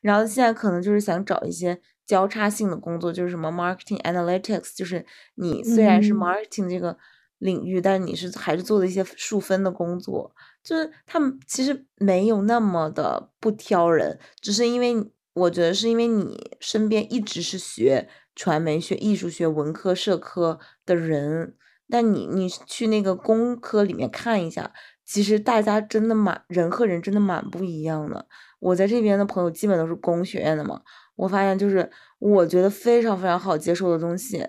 [0.00, 5.04] 然后现在可能就是想找一些交叉性的工作，就是什么 marketing analytics，就是
[5.34, 6.96] 你虽然是嗯，marketing 这个
[7.38, 14.94] 领域，但是你是还是做的一些数分的工作，就是他们其实没有那么的不挑人，只是因为
[15.34, 21.54] 我觉得是因为你身边一直是学传媒、学艺术、学文科、社科的人，
[21.88, 24.72] 但你你去那个工科里面看一下，
[25.04, 28.26] 其实大家真的蛮人和人真的蛮不一样的。
[28.58, 30.80] 我在这边的朋友基本都是工学院的嘛，
[31.14, 34.44] 我发现就是我觉得非常非常好接受的东西，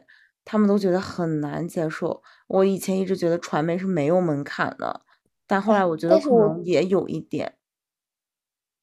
[0.46, 2.24] 他们都觉得很难接受。
[2.48, 5.02] 我以前一直觉得传媒是没有门槛的，
[5.46, 7.54] 但后来哎，我觉得可能也有一点。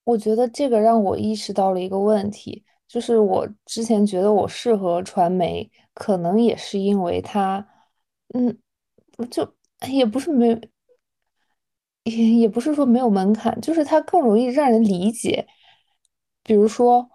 [0.04, 7.66] 我觉得这个让我意识到了一个问题，就是我之前觉得我适合传媒，可能也是因为它，
[8.34, 8.58] 嗯，
[9.30, 9.54] 就
[9.88, 10.60] 也不是没。
[12.04, 15.46] 也也不是说没有门槛，就是它更容易让人理解。
[16.42, 17.08] 比如说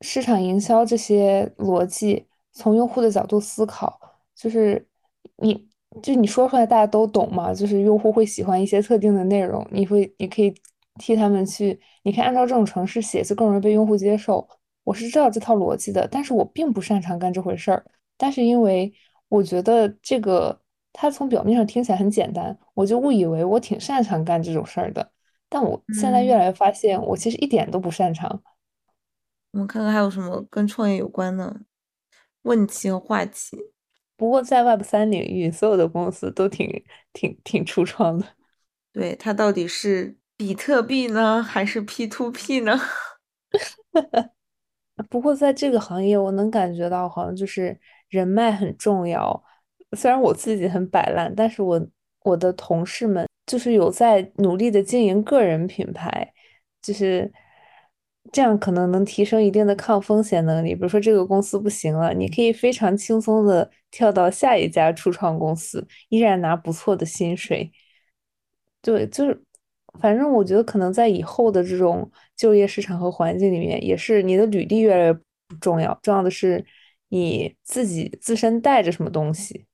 [0.00, 4.00] 市场营销这些逻辑，从用户的角度思考，
[4.34, 4.88] 就是
[5.36, 5.68] 你
[6.02, 10.54] 就你说出来大家都懂嘛，就是用户会喜欢一些特定的内容，你会你可以
[10.94, 14.48] 替他们去，你可以按照这种程式写，就更容易被用户接受。
[14.84, 17.84] 我是知道这套逻辑的，但是我并不擅长干这回事儿。
[18.16, 18.90] 但是因为
[19.30, 20.60] 我觉得这个
[20.92, 25.10] 它从表面上听起来很简单，我就误以为我挺擅长干这种事儿的。
[25.48, 28.42] 但我现在越嗯，来越发现，我其实一点都不擅长。
[29.52, 31.60] 我们看看还有什么跟创业有关的
[32.42, 33.58] 问题和话题。
[34.16, 38.26] 不过在 Web 三领域，所有的公司都挺挺挺初创的。
[38.92, 42.78] 对，它到底是比特币呢，还是 P to P 呢？
[45.08, 49.42] 不过在这个行业，我能感觉到好像就是人脉很重要。
[49.96, 51.88] 虽然我自己很摆烂，但是我
[52.22, 56.32] 我的同事们就是有在努力的经营个人品牌，
[56.82, 57.32] 就是
[58.30, 60.74] 这样可能能提升一定的抗风险能力。
[60.74, 67.72] 比如说这个公司不行了，你可以非常轻松的跳到下一家初创公司，依然拿不错的薪水。
[68.82, 69.42] 对，就是，
[70.00, 76.64] 反正我觉得可能在以后的这种就业市场和环境里面，也是你的履历越来越不重要，重要的是
[77.10, 79.66] 你自己自身带着什么东西。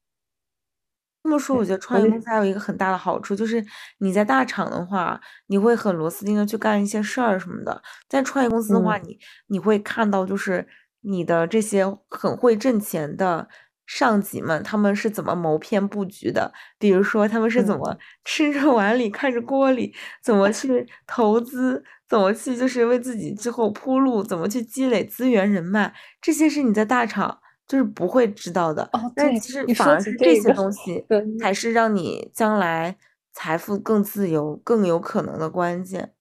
[1.25, 3.65] 这么说，我觉，得创业公司还有一个很大的好处，就是
[3.99, 7.73] 你在大厂的话，你会很螺丝钉的去干一些事儿什么的；
[8.09, 9.19] 在创业公司的话，嗯你
[9.49, 10.67] 你会看到，就是
[11.01, 13.49] 你的这些很会挣钱的
[13.87, 16.53] 上级们，他们是怎么谋篇布局的。
[16.79, 27.39] 比如说，他们是怎么嗯，吃着碗里看着锅里，怎么去投资，怎么去就是为自己之后铺路，怎么去积累资源人脉，这些是你在大厂。
[27.69, 28.89] 就是不会知道的。
[28.93, 31.05] 哦，但对，其实反而是这些东西。
[31.41, 32.97] 才是让你将来
[33.33, 36.13] 财富更自由、更有可能的关键。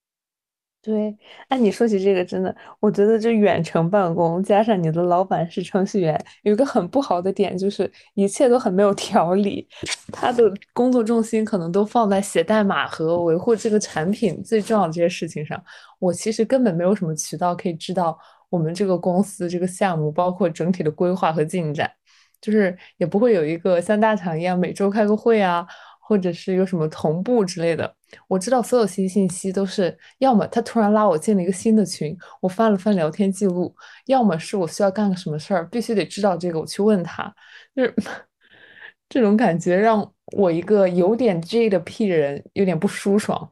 [0.86, 1.18] 对，
[1.48, 9.68] 哎，你说起这个，真的，我觉得就远程办公加上你的老板是程序员，有一个很不好的点，就是一切都很没有条理。
[10.12, 15.60] 他的工作重心可能都放在写代码和维护这个产品最重要的这些事情上。
[15.98, 18.16] 我其实根本没有什么渠道可以知道
[18.52, 21.92] 我们这个公司这个项目，包括整体的规划和进展，
[22.40, 25.66] 就是也不会有一个像大厂一样每周开个会啊。
[26.08, 27.92] 或者是有什么同步之类的，
[28.28, 37.34] 我知道所有新信息都是，要么他突然拉我进了一个新的群，我翻了翻聊天记录，要么是我需要干个什么事儿，必须得知道这个，我去问他，
[37.76, 37.96] 就是
[39.10, 43.52] 这种感觉让我一个有点 J 的 P 人有点不舒爽。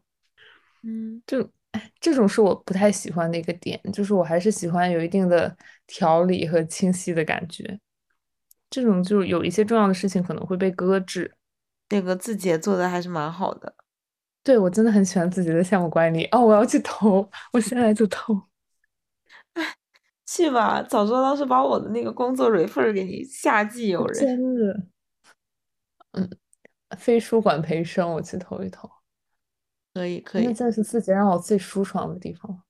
[0.84, 1.50] 嗯，就
[2.00, 5.56] 这种是我不太喜欢的一个点，就是我还是喜欢有一定的
[5.88, 7.80] 条理和清晰的感觉。
[8.70, 11.32] 这种就是有一些重要的事情可能会被搁置。
[11.90, 13.76] 那个字节做的还是蛮好的，
[14.44, 16.40] 对我真的很喜欢自己的项目管理哦！
[16.46, 18.34] 我要去投，我现在就投。
[19.54, 19.64] 哎，
[20.26, 20.84] 去吧！
[20.84, 24.20] 早知道当时把我的那个工作 refer 给你，下季有人。
[24.20, 24.88] 真的，
[26.12, 26.30] 嗯，
[26.98, 28.90] 非书馆培生，我去投一投。
[29.94, 32.64] 可以可以，那真的是自己让我最舒爽的地方。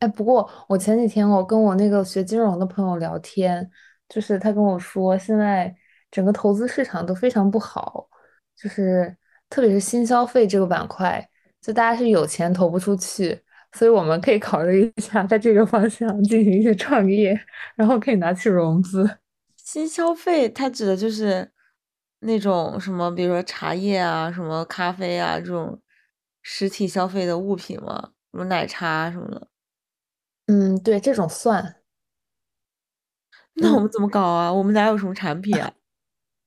[0.00, 3.70] 哎，不过我前几天我跟我那个学金融的朋友聊天，
[4.08, 5.74] 就是他跟我说现在。
[6.10, 8.08] 整个投资市场都非常不好，
[8.56, 9.14] 就是
[9.48, 11.28] 特别是新消费这个板块，
[11.60, 13.40] 就大家是有钱投不出去，
[13.72, 17.38] 所以我们可以考虑一下在这个方向进行一些创业，
[17.74, 19.18] 然后可以拿去融资。
[19.56, 21.50] 新消费它指的就是
[22.20, 25.80] 那种什么，比如说茶叶啊、什么咖啡啊这种
[26.42, 28.12] 实体消费的物品吗？
[28.32, 29.48] 什么奶茶什么的？
[30.46, 31.76] 嗯，对，这种算。
[33.54, 34.52] 那我们怎么搞啊？
[34.52, 35.72] 我们哪有什么产品啊？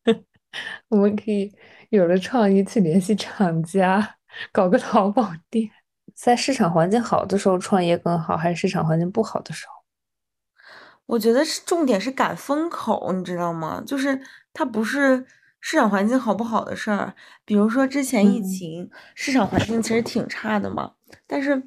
[0.89, 1.53] 我们可以
[1.91, 4.15] 有了创意去联系厂家，
[4.53, 5.69] 搞个淘宝店。
[6.15, 9.73] 在市场环境好的时候创业更好，还是市场环境不好的时候？
[11.05, 13.83] 我觉得是重点是赶风口，你知道吗？
[13.85, 14.21] 就是
[14.53, 15.25] 它不是
[15.59, 17.13] 市场环境好不好的事儿。
[17.43, 20.93] 比如说之前疫情，市场环境其实挺差的嘛。
[21.27, 21.61] 但是，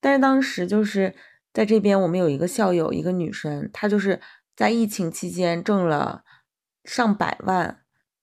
[0.00, 1.14] 但是当时就是
[1.54, 4.20] 在这边，我们有一个校友，一个女生，她就是
[4.54, 6.24] 在疫情期间挣了
[6.84, 7.78] 上百万。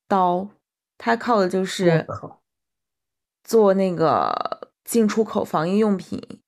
[0.08, 0.50] 刀，
[1.00, 2.06] 他靠的就是
[3.44, 6.42] 做那个进出口防疫用品，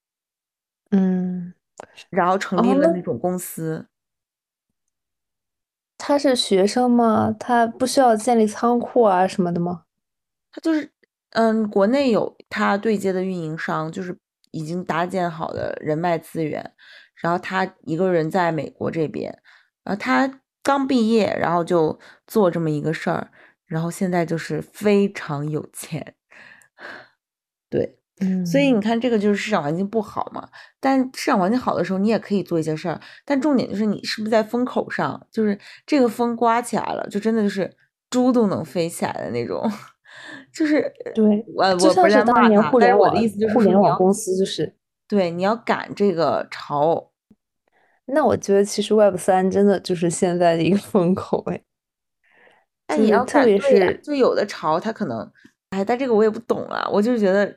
[0.91, 1.53] 嗯，
[2.09, 3.87] 然后成立了那种公司。
[5.97, 7.33] 他是学生吗？
[7.39, 9.85] 他不需要建立仓库啊什么的吗？
[10.51, 10.91] 他就是，
[11.29, 14.17] 嗯，国内有他对接的运营商，就是
[14.51, 16.73] 已经搭建好的人脉资源，
[17.15, 19.41] 然后他一个人在美国这边，
[19.83, 21.97] 然后他刚毕业，然后就
[22.27, 23.31] 做这么一个事儿。
[23.71, 26.13] 然后现在就是非常有钱，
[27.69, 30.49] 对，嗯，所以你看这个就是市场环境不好嘛。
[30.81, 32.99] 但市场环境好的时候，你也可以做一些事儿。
[33.23, 37.73] 但重点就是你是不是在风口上，就是这个风刮起来了，就真的就是
[38.09, 39.63] 猪都能飞起来的那种。
[40.53, 41.23] 就是对，
[41.55, 44.75] 我我不是当年互联网的意思就是互联网公司就是
[45.07, 47.11] 对，你要赶这个潮。
[48.07, 51.61] 那我觉得其实 Web 三真的就是现在的一个风口哎。
[52.91, 55.19] 哎，你要特别是就有的潮，它可能，
[55.69, 56.85] 哎，但这个我也不懂啊。
[56.91, 57.49] 我就是觉得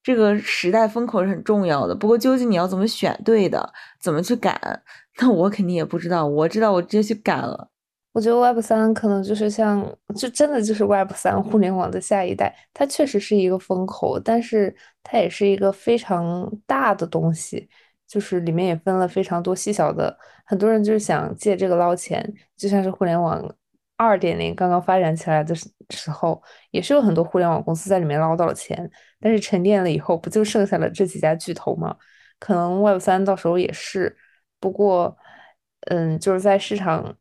[0.00, 1.94] 这个时代风口是很重要的。
[1.94, 4.56] 不过究竟你要怎么选对的，怎么去赶，
[5.20, 6.24] 那我肯定也不知道。
[6.24, 7.68] 我知道我直接去赶了。
[8.12, 9.84] 我觉得 Web 三可能就是像，
[10.16, 12.54] 就真的就是 Web 三互联网的下一代。
[12.72, 17.68] 它确实是一个风口，但是它也是一个非常大的东西，
[18.06, 20.16] 就是里面也分了非常多细小的。
[20.44, 23.44] 很多人就是想借这个捞钱，就像是互联网。
[24.02, 28.90] 二点零刚刚发展起来的时时候，也是有很多互联网公司在里面捞到了钱，
[29.20, 31.94] 但是沉淀了以后，不就剩下了这几家巨头吗？
[32.38, 34.16] 可能 Web 三到时候也是，
[34.58, 35.14] 不过，
[35.90, 37.14] 嗯，就是在市场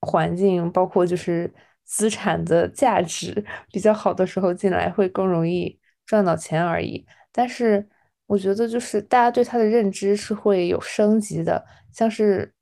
[0.00, 1.50] 环境，包括就是
[1.84, 7.06] 资产的价值比较好的时候进来，会更容易赚到钱而已。
[7.32, 7.88] 但是
[8.26, 11.64] 我觉得，就是大家对它的认知是会有升级的，
[11.94, 12.52] 像是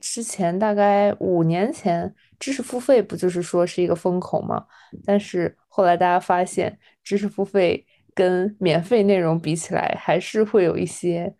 [0.00, 2.14] 之前大概五年前。
[2.38, 4.64] 知识付费不就是说是一个风口吗？
[5.04, 11.34] 但是后来大家发现，知识付费跟免费内容比起来，还是会有一些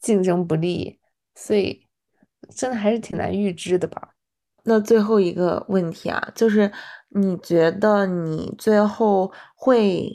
[0.00, 0.98] 竞争不利，
[1.34, 1.86] 所以
[2.56, 4.14] 真的还是挺难预知的吧。
[4.64, 6.72] 那最后一个问题啊，就是
[7.10, 10.10] 你觉得你最后会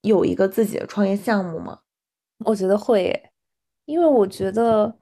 [0.00, 1.80] 有一个自己的创业项目吗？
[2.44, 3.30] 我觉得会，
[3.84, 4.98] 因为我觉得。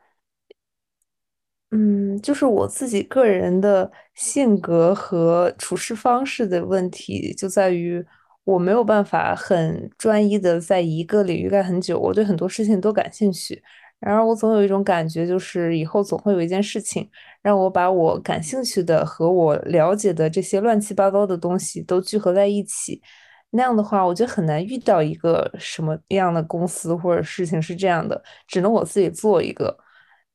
[1.76, 8.04] 嗯，就是我自己个人的性格和处事方式的问题，就在于
[8.44, 13.60] 我没有办法很专一的在一个领域干很久，我对很多事情都感兴趣。
[13.98, 17.10] 然而，我总有一种感觉，就是以后总会有一件事情
[17.42, 23.02] 让我把我感兴趣的和我了解的这些乱七八糟的东西都聚合在一起。
[23.50, 29.76] 那样的话，我觉得很难遇到一个什么样的公司或者事情是这样的，只能我自己做一个。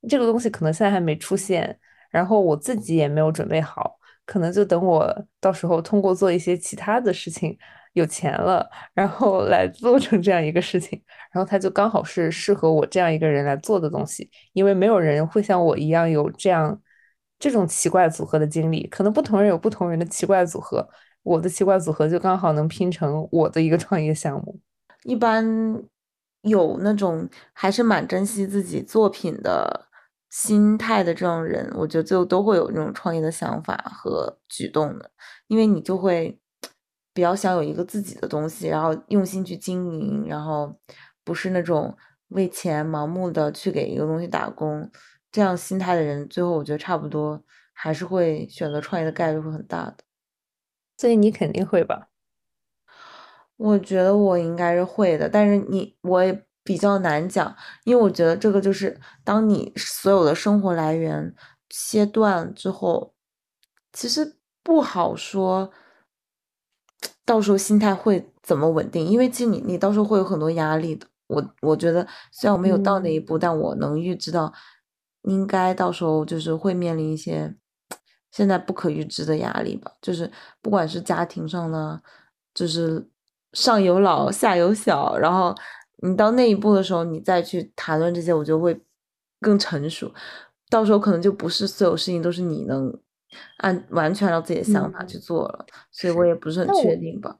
[0.08, 1.78] 这个东西可能现在还没出现，
[2.10, 7.56] 然后我自己也没有准备好，可能就等我到时候通过做一些其他的事情
[7.92, 11.00] 有钱了，然后来做成这样一个事情，
[11.32, 16.80] 然后它就刚好是适合我这样一个人来做的东西，因为没有人会像我一样有这样
[17.38, 20.88] 这种奇怪组合的经历，可能不同人有不同人的奇怪组合，
[21.22, 24.58] 我的奇怪组合就刚好能拼成我的一个创业项目。
[25.02, 25.44] 一般
[26.42, 29.89] 有那种还是蛮珍惜自己作品的。
[30.30, 35.10] 心态的这种人，我觉得最后都会有那种创业的想法和举动的，
[35.48, 36.40] 因为你就会
[37.12, 40.72] 比较想有一个自己的东西，然后用心去经营，然后
[41.24, 41.96] 不是那种
[42.28, 44.88] 为钱盲目的去给一个东西打工，
[45.32, 49.96] 这样心态的人，最后我觉得差不多还是会选择创业的概率会很大的。
[50.96, 52.08] 所以你肯定会吧？
[53.56, 56.46] 我觉得我应该是会的，但是你我也。
[56.70, 61.34] 比较难讲，因为我觉得这个就是当你所有的生活来源
[61.68, 63.12] 切断之后，
[63.92, 65.72] 其实不好说，
[67.24, 69.04] 到时候心态会怎么稳定？
[69.04, 71.08] 因为其实你你到时候会有很多压力的。
[71.26, 74.52] 我我觉得虽然我没有到那一步，但我能预知到，
[75.22, 77.52] 应该到时候就是会面临一些
[78.30, 79.90] 现在不可预知的压力吧。
[80.00, 80.30] 就是
[80.62, 82.00] 不管是家庭上呢，
[82.54, 83.10] 就是
[83.54, 85.52] 上有老下有小，然后。
[86.02, 88.80] 你到那一步的时候，你再去谈论这些，我就会
[89.40, 90.12] 更成熟。
[90.70, 92.96] 到时候可能就不是所有事情都是你能
[93.58, 97.36] 按完全按自己的想法去做了，所以我也不是很确定吧。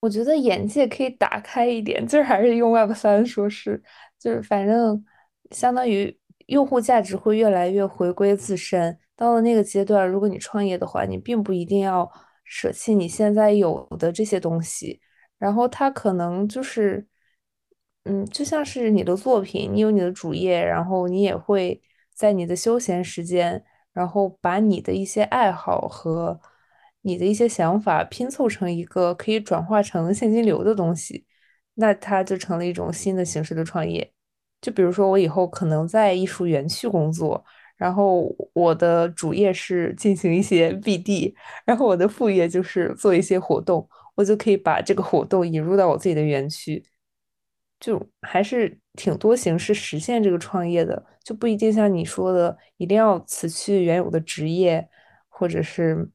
[0.00, 3.82] 我觉得眼界可以打开一点，就是还是用 Web 三说是，
[4.18, 5.02] 就是反正
[5.52, 8.98] 相当于用户价值会越来越回归自身。
[9.16, 12.10] 到了那个阶段，如果你创业的话，你并不一定要
[12.44, 15.00] 舍弃你现在有的这些东西，
[15.38, 17.06] 然后它可能就是。
[18.04, 21.80] 嗯，就像是你的作品，你有你的主业，然后你也会
[22.14, 26.38] 在你的休闲时间，然后把你的一些爱好和
[27.00, 31.24] 你的一些想法拼凑成一个可以转化成现金流的东西，
[31.74, 34.12] 那它就成了一种新的形式的创业。
[34.60, 37.42] 就比如说，我以后可能在艺术园区工作，
[37.76, 41.34] 然后我的主业是进行一些 BD，
[41.64, 46.82] 然后我的副业就是做一些活动，我就可以把这个活动引入到我自己的园区。
[47.84, 54.88] 就还是挺多形式实现这个创业的，就不一定像你说的，一定要辞去原有的职业，
[55.28, 56.08] 或者是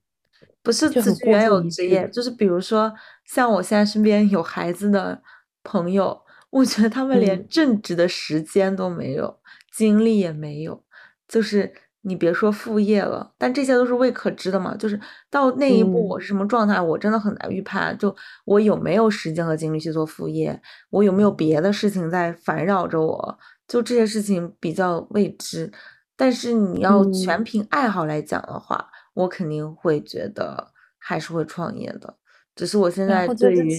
[0.63, 2.91] 不是辞去原有职业，就是比如说
[3.26, 5.22] 像我现在身边有孩子的
[5.61, 9.39] 朋友，我觉得他们连正职的时间都没有，
[9.72, 10.84] 精力也没有，
[11.28, 11.72] 就是。
[12.02, 14.74] 你别说副业了，但这些都是未可知的嘛。
[14.78, 17.95] 就是到那一步，我是什么状态，我真的很难预判。
[17.97, 25.70] 就我有没有时间和精力去做副业，我有没有别的事情在烦扰着我，就这些事情比较未知。
[26.16, 32.16] 但是你要全凭爱好来讲的话，我肯定会觉得还是会创业的。
[32.56, 33.78] 只是我现在对于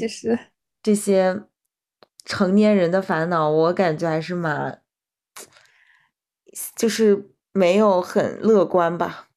[0.83, 1.43] 这些
[2.27, 4.83] 成年人的烦恼，我感觉还是蛮，
[6.77, 7.31] 就是。
[7.53, 9.29] 没有很乐观吧？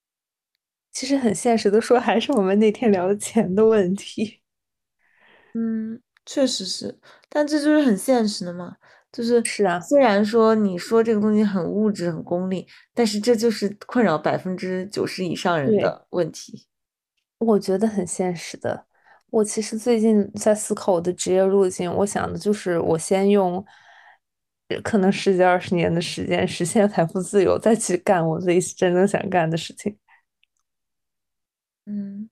[0.91, 4.41] 其实很现实的说，还是我们那天聊的钱的问题。
[5.55, 6.99] 嗯，确实是，
[7.29, 8.77] 但这就是很现实的嘛。
[9.11, 16.67] 就是是啊，虽然说你说这个东西很物质、很功利，但是这就是困扰百分之九十以上人的问题。
[17.39, 18.85] 我觉得很现实的。
[19.29, 23.63] 我其实最近在思考我的职业路径，我想的就是我先用。
[24.81, 29.97] 可能十几二十年的时间实现财富自由，再去干我自己真正想干的事情。
[31.85, 32.29] 嗯，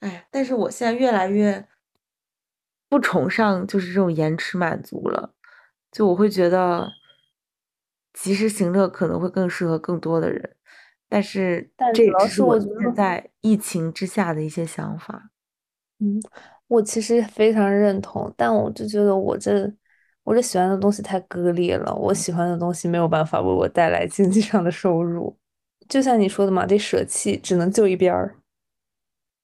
[0.00, 1.66] 哎，但是我现在越来越
[2.88, 5.34] 不崇尚就是这种延迟满足了，
[5.92, 6.90] 就我会觉得
[8.12, 10.56] 及时行乐可能会更适合更多的人，
[11.08, 15.30] 但是这只是我现在疫情之下的一些想法。
[15.98, 16.20] 嗯，
[16.68, 19.72] 我其实非常认同，但我就觉得我这。
[20.24, 25.36] 我这喜欢的东西太割裂了，我喜欢的东西没有办法为我带来经济上的收入，
[25.88, 28.34] 就像你说的嘛，得舍弃，只能就一边儿。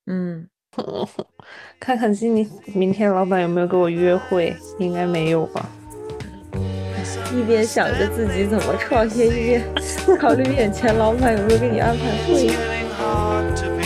[0.07, 0.49] 嗯，
[1.79, 5.69] 看看今明明天老板有没有给我约会，应该没有吧？
[7.35, 9.63] 一边想着自己怎么创业，一边
[10.19, 13.80] 考虑眼前老板有没有给你安排会议。